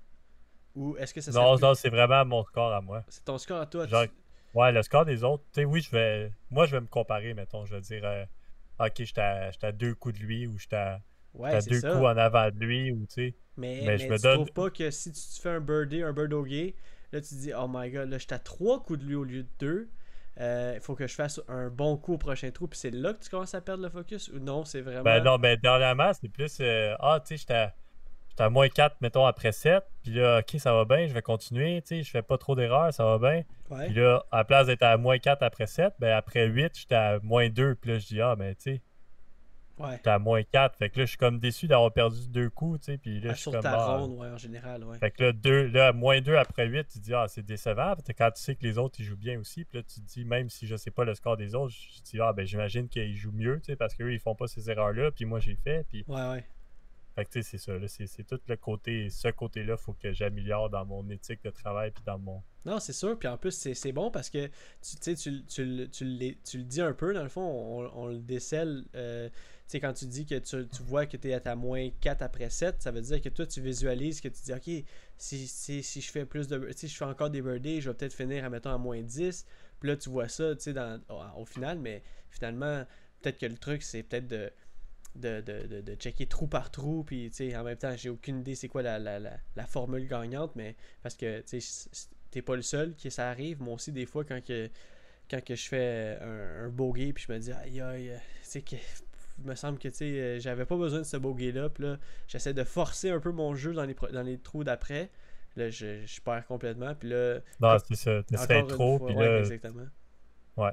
[0.75, 3.05] ou est-ce que ça serait Non, plus- non, c'est vraiment mon score à moi.
[3.09, 4.07] c'est ton score à toi tu- Genre,
[4.55, 6.31] Ouais, le score des autres, tu sais, oui, je vais.
[6.51, 7.65] Moi, je vais me comparer, mettons.
[7.65, 8.25] Je vais dire, euh,
[8.87, 11.01] ok, j'étais à, deux coups de lui, ou j'étais à,
[11.35, 11.91] Ouais, à deux ça.
[11.93, 13.35] coups en avant de lui, ou tu sais.
[13.57, 16.03] Mais, Mais mais je me tu donne- trouves pas que si tu, fais un birdie,
[16.03, 16.75] un bird gay,
[17.13, 19.25] là tu te dis oh my god, là j'étais à trois coups de lui au
[19.25, 19.89] lieu de deux.
[20.39, 23.23] Il faut que je fasse un bon coup au prochain trou, puis c'est là que
[23.23, 25.03] tu commences à perdre le focus ou non, c'est vraiment.
[25.03, 26.59] Ben non, mais dernièrement, c'est plus.
[26.61, 27.75] euh, ah, tu sais, j'étais à,
[28.33, 29.85] j'étais à moins 4, mettons, après 7.
[30.03, 31.83] Puis là, ok, ça va bien, je vais continuer.
[31.83, 33.43] Tu sais, je fais pas trop d'erreurs, ça va bien.
[33.71, 33.87] Ouais.
[33.87, 36.95] Puis là, à la place d'être à moins 4 après 7, ben après 8, j'étais
[36.95, 37.75] à moins 2.
[37.75, 38.83] Puis là, je dis, ah, ben tu sais,
[39.79, 39.93] ouais.
[39.97, 40.77] j'étais à moins 4.
[40.79, 42.99] Fait que là, je suis comme déçu d'avoir perdu deux coups, tu sais.
[42.99, 43.61] Puis là, Ah, je suis sur comme.
[43.61, 44.99] ta ah, ronde, ouais, en général, ouais.
[44.99, 47.95] Fait que là, deux, là, moins 2 après 8, tu dis, ah, c'est décevant.
[47.95, 49.65] Parce que quand tu sais que les autres, ils jouent bien aussi.
[49.67, 52.01] Puis là, tu te dis, même si je sais pas le score des autres, je
[52.03, 54.71] dis, ah, ben j'imagine qu'ils jouent mieux, tu sais, parce qu'eux, ils font pas ces
[54.71, 55.11] erreurs-là.
[55.11, 55.85] Puis moi, j'ai fait.
[55.87, 56.45] Puis Ouais, ouais.
[57.15, 57.73] Fait que c'est ça.
[57.87, 62.03] C'est tout le côté, ce côté-là, faut que j'améliore dans mon éthique de travail puis
[62.07, 62.43] dans mon.
[62.65, 63.19] Non, c'est sûr.
[63.19, 64.47] Puis en plus, c'est bon parce que
[64.81, 65.91] tu tu, tu, tu,
[66.45, 68.85] tu le dis un peu, dans le fond, on, on le décèle.
[68.95, 71.89] euh, tu sais, quand tu dis que tu, vois que tu es à ta moins
[72.01, 74.85] 4 après 7, ça veut dire que toi, tu visualises que tu dis, OK,
[75.17, 76.69] si, si, si je fais plus de.
[76.77, 79.47] Si je fais encore des birthdays, je vais peut-être finir, admettons, à moins 10.
[79.81, 80.75] Puis là, tu vois ça, tu sais,
[81.37, 82.85] au final, mais finalement,
[83.23, 84.51] peut-être que le truc, c'est peut-être de.
[85.15, 88.41] De, de, de, de checker trou par trou, puis tu en même temps, j'ai aucune
[88.41, 91.59] idée c'est quoi la, la, la, la formule gagnante, mais parce que tu
[92.31, 93.61] t'es pas le seul que ça arrive.
[93.61, 94.71] Moi aussi, des fois, quand que,
[95.31, 98.77] quand que je fais un, un bogey, puis je me dis, aïe aïe, c'est que.
[99.39, 101.71] Il me semble que tu sais, j'avais pas besoin de ce bogey-là.
[101.71, 101.99] Puis là,
[102.29, 105.11] j'essaie de forcer un peu mon jeu dans les, dans les trous d'après.
[105.57, 106.95] Là, je, je perds complètement.
[106.95, 107.41] Puis là.
[107.61, 108.23] Non, c'est ça.
[108.23, 108.99] T'essayes trop.
[108.99, 109.39] Puis ouais, là.
[109.41, 109.87] exactement.
[110.57, 110.73] Ouais.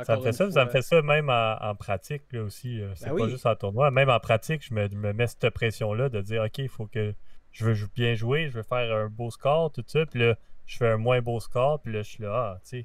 [0.00, 2.42] Puis Ça me fait ça, fois, ça me fait ça même en, en pratique là,
[2.42, 2.80] aussi.
[2.80, 3.30] euh, C'est Ben pas oui.
[3.30, 3.90] juste en tournoi.
[3.90, 7.14] Même en pratique, je me, me mets cette pression-là de dire OK, il faut que
[7.52, 10.06] je veux bien jouer, je veux faire un beau score, tout ça.
[10.06, 10.36] Puis là,
[10.66, 12.76] je fais un moins beau score, puis là, je suis là, ah, tu sais.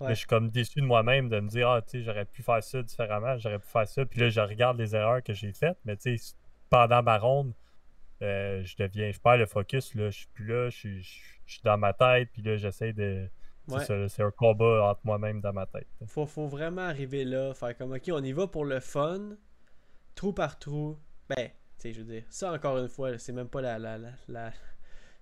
[0.00, 0.14] Là, Ouais.
[0.14, 2.62] je suis comme déçu de moi-même de me dire, ah, tu sais, j'aurais pu faire
[2.62, 4.04] ça différemment, j'aurais pu faire ça.
[4.04, 6.34] Puis là, je regarde les erreurs que j'ai faites, mais tu sais,
[6.68, 7.54] pendant ma ronde,
[8.22, 10.88] euh, je deviens, je perds le focus, là, je suis plus là, je
[11.46, 13.26] je suis dans ma tête, puis là, j'essaie de.
[13.68, 14.08] C'est Ouais.
[14.20, 15.86] un combat entre moi-même dans ma tête.
[16.06, 19.36] Faut, faut vraiment arriver là, faire comme, ok, on y va pour le fun,
[20.14, 20.98] trou par trou.
[21.28, 23.98] Ben, tu sais, je veux dire, ça encore une fois, c'est même pas la, la,
[23.98, 24.52] la, la-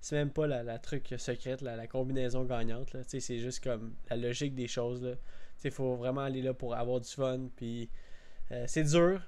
[0.01, 2.91] c'est même pas la, la truc secrète, la, la combinaison gagnante.
[2.91, 5.01] Tu sais, c'est juste comme la logique des choses.
[5.03, 5.17] Tu
[5.63, 7.89] sais, faut vraiment aller là pour avoir du fun, puis
[8.53, 9.23] euh, c'est dur,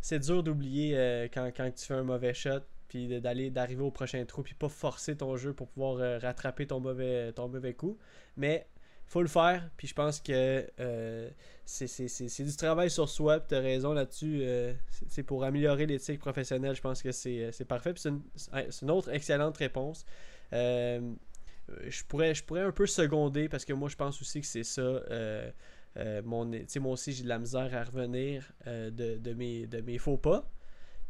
[0.00, 2.60] c'est dur d'oublier euh, quand, quand tu fais un mauvais shot,
[2.90, 6.66] puis d'aller d'arriver au prochain trou, puis pas forcer ton jeu pour pouvoir euh, rattraper
[6.66, 7.96] ton mauvais, ton mauvais coup.
[8.36, 8.66] Mais
[9.06, 11.30] faut le faire, puis je pense que euh,
[11.64, 14.40] c'est- du travail sur soi, puis t'as raison là-dessus.
[14.42, 14.72] euh,
[15.08, 17.92] c'est- pour améliorer l'éthique professionnelle, je pense que c'est parfait.
[17.92, 18.22] Puis c'est une,
[18.82, 20.04] une autre excellente réponse.
[20.52, 24.64] Je, pourrais, je pourrais un peu seconder, parce que moi je pense aussi que c'est
[24.64, 25.00] ça.
[26.24, 29.98] mon, tu moi aussi j'ai de la misère à revenir de, de mes, de mes
[29.98, 30.50] faux pas.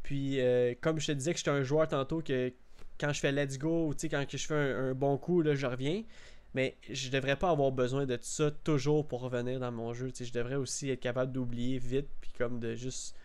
[0.02, 2.52] Puis euh, comme je te disais que j'étais un joueur tantôt que
[2.98, 5.66] quand je fais let's go, ou quand je fais un, un bon coup, là, je
[5.66, 6.02] reviens.
[6.52, 10.10] Mais je devrais pas avoir besoin de ça toujours pour revenir dans mon jeu.
[10.18, 13.16] Je devrais aussi être capable d'oublier vite, puis comme de juste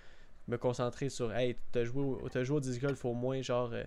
[0.47, 3.71] me concentrer sur Hey, t'as joué, au- t'as joué au disc golf au moins genre
[3.73, 3.84] euh,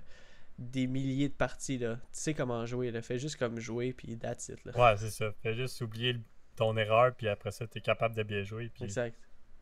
[0.58, 1.94] des milliers de parties là.
[1.96, 3.00] Tu sais comment jouer, là.
[3.00, 4.72] Fais juste comme jouer, puis that's it là.
[4.76, 5.32] Ouais, c'est ça.
[5.40, 6.16] Fais juste oublier
[6.56, 9.16] ton erreur, puis après ça, t'es capable de bien jouer, puis Exact.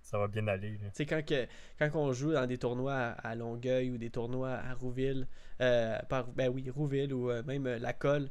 [0.07, 0.79] Ça va bien aller.
[0.79, 1.47] Tu sais, quand, que,
[1.79, 5.27] quand on joue dans des tournois à, à Longueuil ou des tournois à Rouville,
[5.61, 8.31] euh, par, ben oui, Rouville ou euh, même euh, la colle,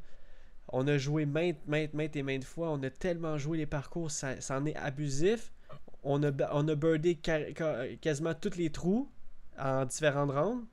[0.70, 2.70] on a joué maintes, maintes, maintes et maintes fois.
[2.72, 5.52] On a tellement joué les parcours, ça, ça en est abusif.
[6.04, 9.12] On a, on a birdé quasiment tous les trous
[9.60, 10.64] en différentes rondes.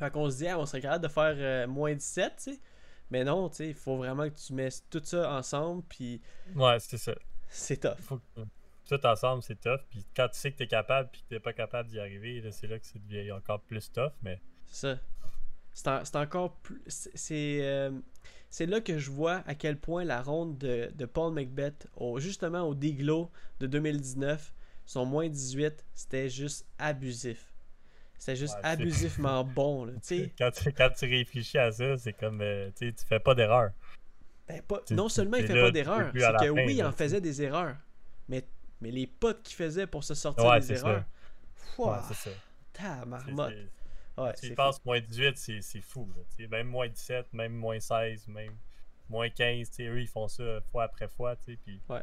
[0.00, 2.60] Fait qu'on se dit, ah, on serait capable de faire moins 17, tu sais.
[3.10, 6.20] Mais non, tu sais, il faut vraiment que tu mets tout ça ensemble, puis
[6.56, 7.14] Ouais, c'est ça.
[7.48, 7.96] c'est tough.
[8.00, 8.42] Faut que
[8.88, 9.80] tout ensemble, c'est tough.
[9.90, 12.66] Puis quand tu sais que t'es capable, puis que t'es pas capable d'y arriver, c'est
[12.66, 14.12] là que c'est devient encore plus tough.
[14.22, 15.00] Mais C'est ça.
[15.72, 16.82] C'est en- c'est encore plus.
[16.86, 17.90] c'est- C'est euh,
[18.50, 22.18] c'est là que je vois à quel point la ronde de, de Paul Macbeth, au,
[22.18, 23.30] justement au Diglo
[23.60, 24.52] de 2019,
[24.86, 27.52] son moins 18, c'était juste abusif.
[28.18, 29.84] C'était juste Ouais, abusivement bon.
[29.84, 29.92] Là,
[30.38, 33.70] quand, tu, quand tu réfléchis à ça, c'est comme, euh, tu fais pas d'erreur.
[34.48, 36.90] Ben, pas- non seulement il fait là pas début c'est que fin, oui, il en
[36.92, 37.76] faisait des erreurs.
[38.80, 41.04] Mais, les potes qu'il faisait pour se sortir Ouais, des erreurs.
[41.78, 42.30] Ouais, Ouah, c'est ça.
[43.24, 43.68] C'est-
[44.16, 46.08] Ouais, Tu penses, moins 18, c'est fou.
[46.16, 48.56] là, tu même moins 17, même moins 16, même
[49.08, 49.70] moins 15.
[49.70, 51.36] tu sais, Eux, ils font ça fois après fois.
[51.36, 52.00] tu Puis, Ouais.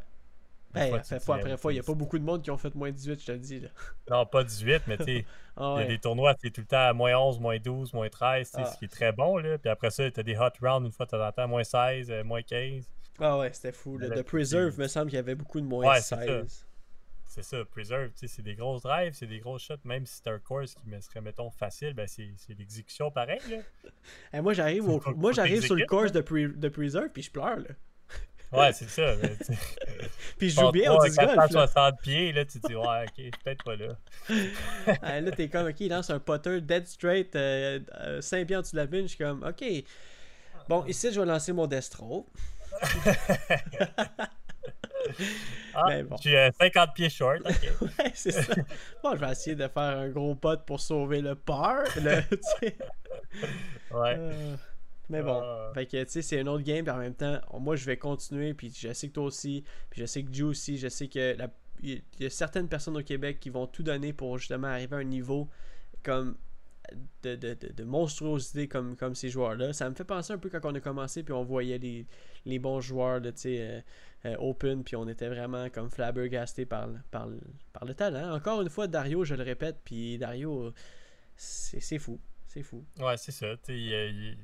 [0.73, 2.51] Ben, fois, après tu fois après fois, il n'y a pas beaucoup de monde qui
[2.51, 3.59] ont fait moins 18, je te le dis.
[3.61, 3.69] Là.
[4.09, 5.25] Non, pas 18, mais tu sais,
[5.57, 5.87] Ah il y a ouais.
[5.87, 8.63] des tournois, c'est tout le temps à moins 11, moins 12, moins 13, tu sais,
[8.65, 8.71] Ah.
[8.71, 9.37] ce qui est très bon.
[9.37, 9.57] Là.
[9.57, 11.63] Puis après ça, tu as des hot rounds une fois de temps en temps, moins
[11.63, 12.89] 16, euh, moins 15.
[13.19, 13.97] Ah ouais, c'était fou.
[14.01, 16.25] Avec De Preserve, me semble qu'il y avait beaucoup de moins Ouais, c'est ça.
[16.25, 16.65] 16.
[17.27, 20.21] C'est ça, Preserve, tu sais, c'est des grosses drives, c'est des grosses shots, même si
[20.23, 23.39] c'est un course qui me serait, mettons, facile, ben c'est l'exécution pareil.
[23.49, 23.57] Là.
[24.33, 25.01] Eh, moi, j'arrive au...
[25.15, 27.57] Moi, j'arrive sur le course de, Pre- de Preserve, puis je pleure.
[27.57, 27.69] Là.
[28.51, 29.15] Ouais, c'est ça.
[29.21, 29.57] mais, sais,
[30.37, 31.35] Puis je joue bien au disc golf.
[31.35, 31.47] Là.
[31.47, 33.97] 460 pieds, là, tu te dis, ouais, ok, je suis peut-être pas là.
[35.01, 38.61] Ah, là, t'es comme, ok, il lance un putter dead straight, euh, 5 pieds en
[38.61, 39.03] dessous de la bune.
[39.03, 39.63] Je suis comme, ok.
[40.69, 42.27] Bon, ici, je vais lancer mon destro.
[45.75, 46.15] Ah, Mais bon.
[46.17, 47.71] je suis euh, 50 pieds short, ok.
[47.99, 48.53] Ouais, c'est ça.
[49.03, 51.35] Bon, je vais essayer de faire un gros putt pour sauver le.
[53.91, 54.15] Ouais.
[54.17, 54.55] Euh,
[55.09, 55.71] mais bon, Ah.
[55.73, 57.97] fait que tu sais, c'est un autre game, puis en même temps, moi je vais
[57.97, 61.07] continuer, puis je sais que toi aussi, puis je sais que Joe aussi, je sais
[61.07, 61.49] que la-
[61.83, 64.99] il y a certaines personnes au Québec qui vont tout donner pour justement arriver à
[64.99, 65.49] un niveau
[66.03, 66.35] comme
[67.23, 69.73] de, de, de, de monstruosité comme, comme ces joueurs-là.
[69.73, 72.05] Ça me fait penser un peu quand on a commencé, puis on voyait les,
[72.45, 73.81] les bons joueurs de, euh,
[74.25, 77.39] euh, Open, puis on était vraiment comme flabbergasté par, le- par, le-
[77.73, 78.33] par le talent.
[78.35, 80.73] Encore une fois, Dario, je le répète, puis Dario,
[81.35, 82.19] c'est fou.
[82.47, 82.85] C'est fou.
[82.99, 83.47] Ouais, c'est ça.
[83.63, 84.37] sais, il, il-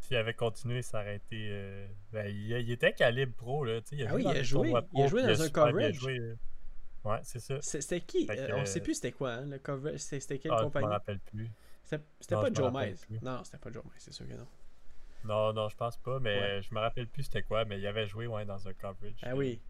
[0.00, 1.48] S'il avait continué, ça aurait été.
[1.50, 3.80] euh, ben, il, il était calibre pro, là.
[3.80, 4.72] tu sais, Ah oui, il a joué.
[4.94, 5.98] Il a joué dans un coverage.
[7.04, 7.10] Euh.
[7.10, 7.56] Ouais, c'est ça.
[7.60, 8.26] C'était qui?
[8.30, 9.98] Euh, On sait euh, plus c'était quoi, hein, le cover.
[9.98, 10.86] C'était quelle Ah, je compagnie?
[10.86, 11.50] m'en rappelle plus.
[11.84, 13.18] C'était pas Joe plus.
[13.22, 14.46] Non, c'était pas Joe Mize, c'est sûr que non.
[15.24, 18.06] Non, non, je pense pas, mais je me rappelle plus c'était quoi, mais il avait
[18.06, 19.20] joué ouais, dans un coverage.
[19.22, 19.60] Ah oui.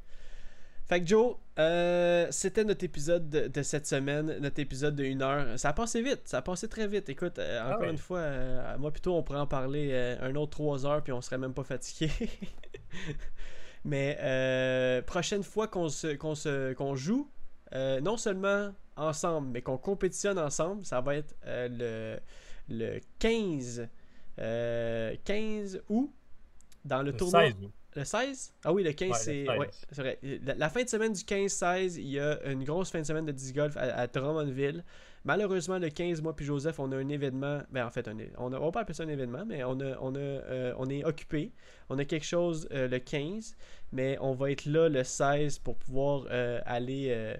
[0.90, 5.56] Fait que Joe, euh, c'était notre épisode de, cette semaine, notre épisode de 1 heure.
[5.56, 7.08] Ça a passé vite, ça a passé très vite.
[7.08, 7.90] Écoute, euh, Ah encore oui.
[7.90, 11.12] une fois, euh, moi plutôt on pourrait en parler euh, un autre 3 heures puis
[11.12, 12.10] on serait même pas fatigué.
[13.84, 17.30] Mais euh, prochaine fois qu'on se, qu'on se, qu'on joue,
[17.74, 22.18] euh, non seulement ensemble, mais qu'on compétitionne ensemble, ça va être euh,
[22.68, 23.88] le, le 15,
[24.38, 26.12] euh, 15 août
[26.84, 27.44] dans le, Le tournoi.
[27.46, 27.70] 16 août.
[27.96, 29.46] Le 16 Ah oui, le 15, Ouais, le c'est.
[29.46, 29.58] 16.
[29.58, 30.18] Ouais, vrai.
[30.44, 33.24] La, la fin de semaine du 15-16, il y a une grosse fin de semaine
[33.26, 34.84] de disc golf à, à Drummondville.
[35.24, 37.60] Malheureusement, le 15, moi puis Joseph, on a un événement.
[37.70, 39.78] Ben, en fait, on, est, on, a, on pas appeler ça un événement, mais on,
[39.80, 41.52] a, euh, est occupé.
[41.90, 43.54] On a quelque chose euh, le 15,
[43.92, 47.36] mais on va être là le 16 pour pouvoir euh, aller.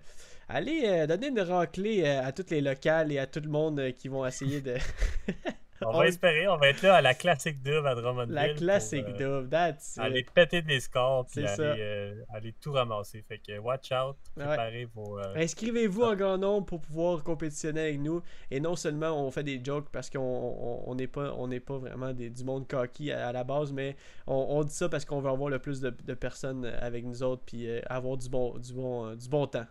[1.09, 4.61] donner une raclée à toutes les locales et à tout le monde qui vont essayer
[4.61, 4.76] de.
[5.83, 8.35] On On- va espérer, on va être là à la classique double à Drummondville.
[8.35, 10.03] la classique euh, dub, that's it.
[10.03, 13.22] Aller péter des scores, puis aller, euh, aller tout ramasser.
[13.22, 14.45] Fait que watch out, Ouais.
[14.45, 15.18] préparez vos.
[15.18, 18.22] euh, Inscrivez-vous en grand nombre pour pouvoir compétitionner avec nous.
[18.51, 22.28] Et non seulement on fait des jokes parce qu'on on- on n'est pas, vraiment des,
[22.28, 25.49] du monde cocky à, à la base, mais on, dit ça parce qu'on veut avoir
[25.49, 29.14] le plus de, de personnes avec nous autres puis euh, avoir du bon, du, bon,
[29.14, 29.66] du bon temps.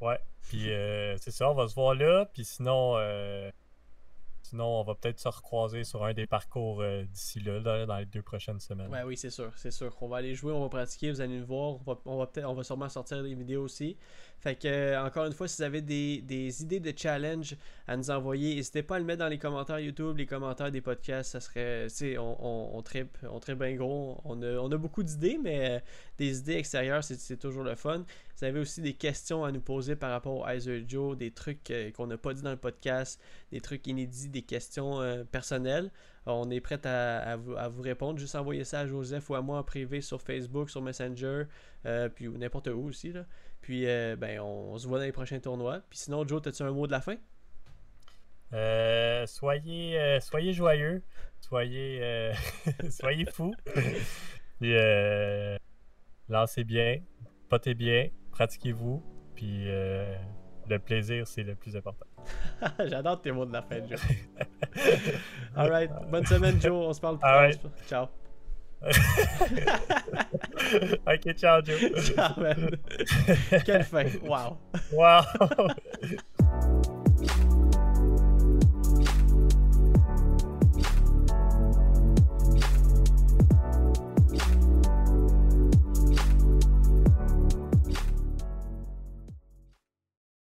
[0.00, 0.18] Ouais.
[0.48, 0.66] Puis
[1.18, 2.26] c'est ça, on va se voir là.
[2.32, 2.96] Puis sinon,
[4.44, 8.06] sinon on va peut-être se recroiser sur un des parcours euh, d'ici là, dans les
[8.06, 8.88] deux prochaines semaines.
[8.88, 9.96] Ouais, oui, c'est sûr, c'est sûr.
[10.00, 11.78] On va aller jouer, on va pratiquer, vous allez nous voir.
[12.04, 13.96] On va, on va sûrement sortir des vidéos aussi.
[14.38, 17.96] Fait que, euh, encore une fois, si vous avez des, des idées de challenge à
[17.96, 21.32] nous envoyer, n'hésitez pas à le mettre dans les commentaires YouTube, les commentaires des podcasts.
[21.32, 24.20] Ça serait, tu sais, on, on, on tripe, on tripe bien gros.
[24.24, 25.78] On a, on a beaucoup d'idées, mais euh,
[26.18, 28.04] des idées extérieures, c'est, toujours le fun.
[28.36, 31.70] Vous avez aussi des questions à nous poser par rapport au Iser Joe, des trucs
[31.70, 35.90] euh, qu'on n'a pas dit dans le podcast, des trucs inédits, des questions euh, personnelles.
[36.26, 38.18] On est prêt à, à vous, à vous répondre.
[38.18, 41.44] Juste envoyer ça à Joseph ou à moi en privé sur Facebook, sur Messenger,
[41.86, 43.12] euh, puis n'importe où aussi.
[43.12, 43.24] Là.
[43.60, 45.80] Puis ben, on, se voit dans les prochains tournois.
[45.88, 47.16] Puis sinon, Joe, as-tu un mot de la fin?
[49.26, 51.02] Soyez, soyez joyeux,
[51.40, 52.32] soyez,
[52.90, 53.54] soyez fous.
[56.28, 56.98] lancez bien,
[57.48, 59.02] potez bien, pratiquez-vous.
[59.34, 60.14] Puis euh,
[60.68, 62.06] le plaisir, c'est le plus important.
[62.86, 64.00] J'adore tes mots de la fin, Joe.
[65.56, 66.72] Alright, bonne semaine, Joe.
[66.72, 67.58] On se parle plus.
[67.86, 68.06] Ciao.
[71.06, 71.78] ok, ciao Joe.
[72.02, 72.76] Ciao, man.
[73.64, 74.04] Quelle fin.
[74.22, 74.58] Wow.
[74.92, 75.22] Wow.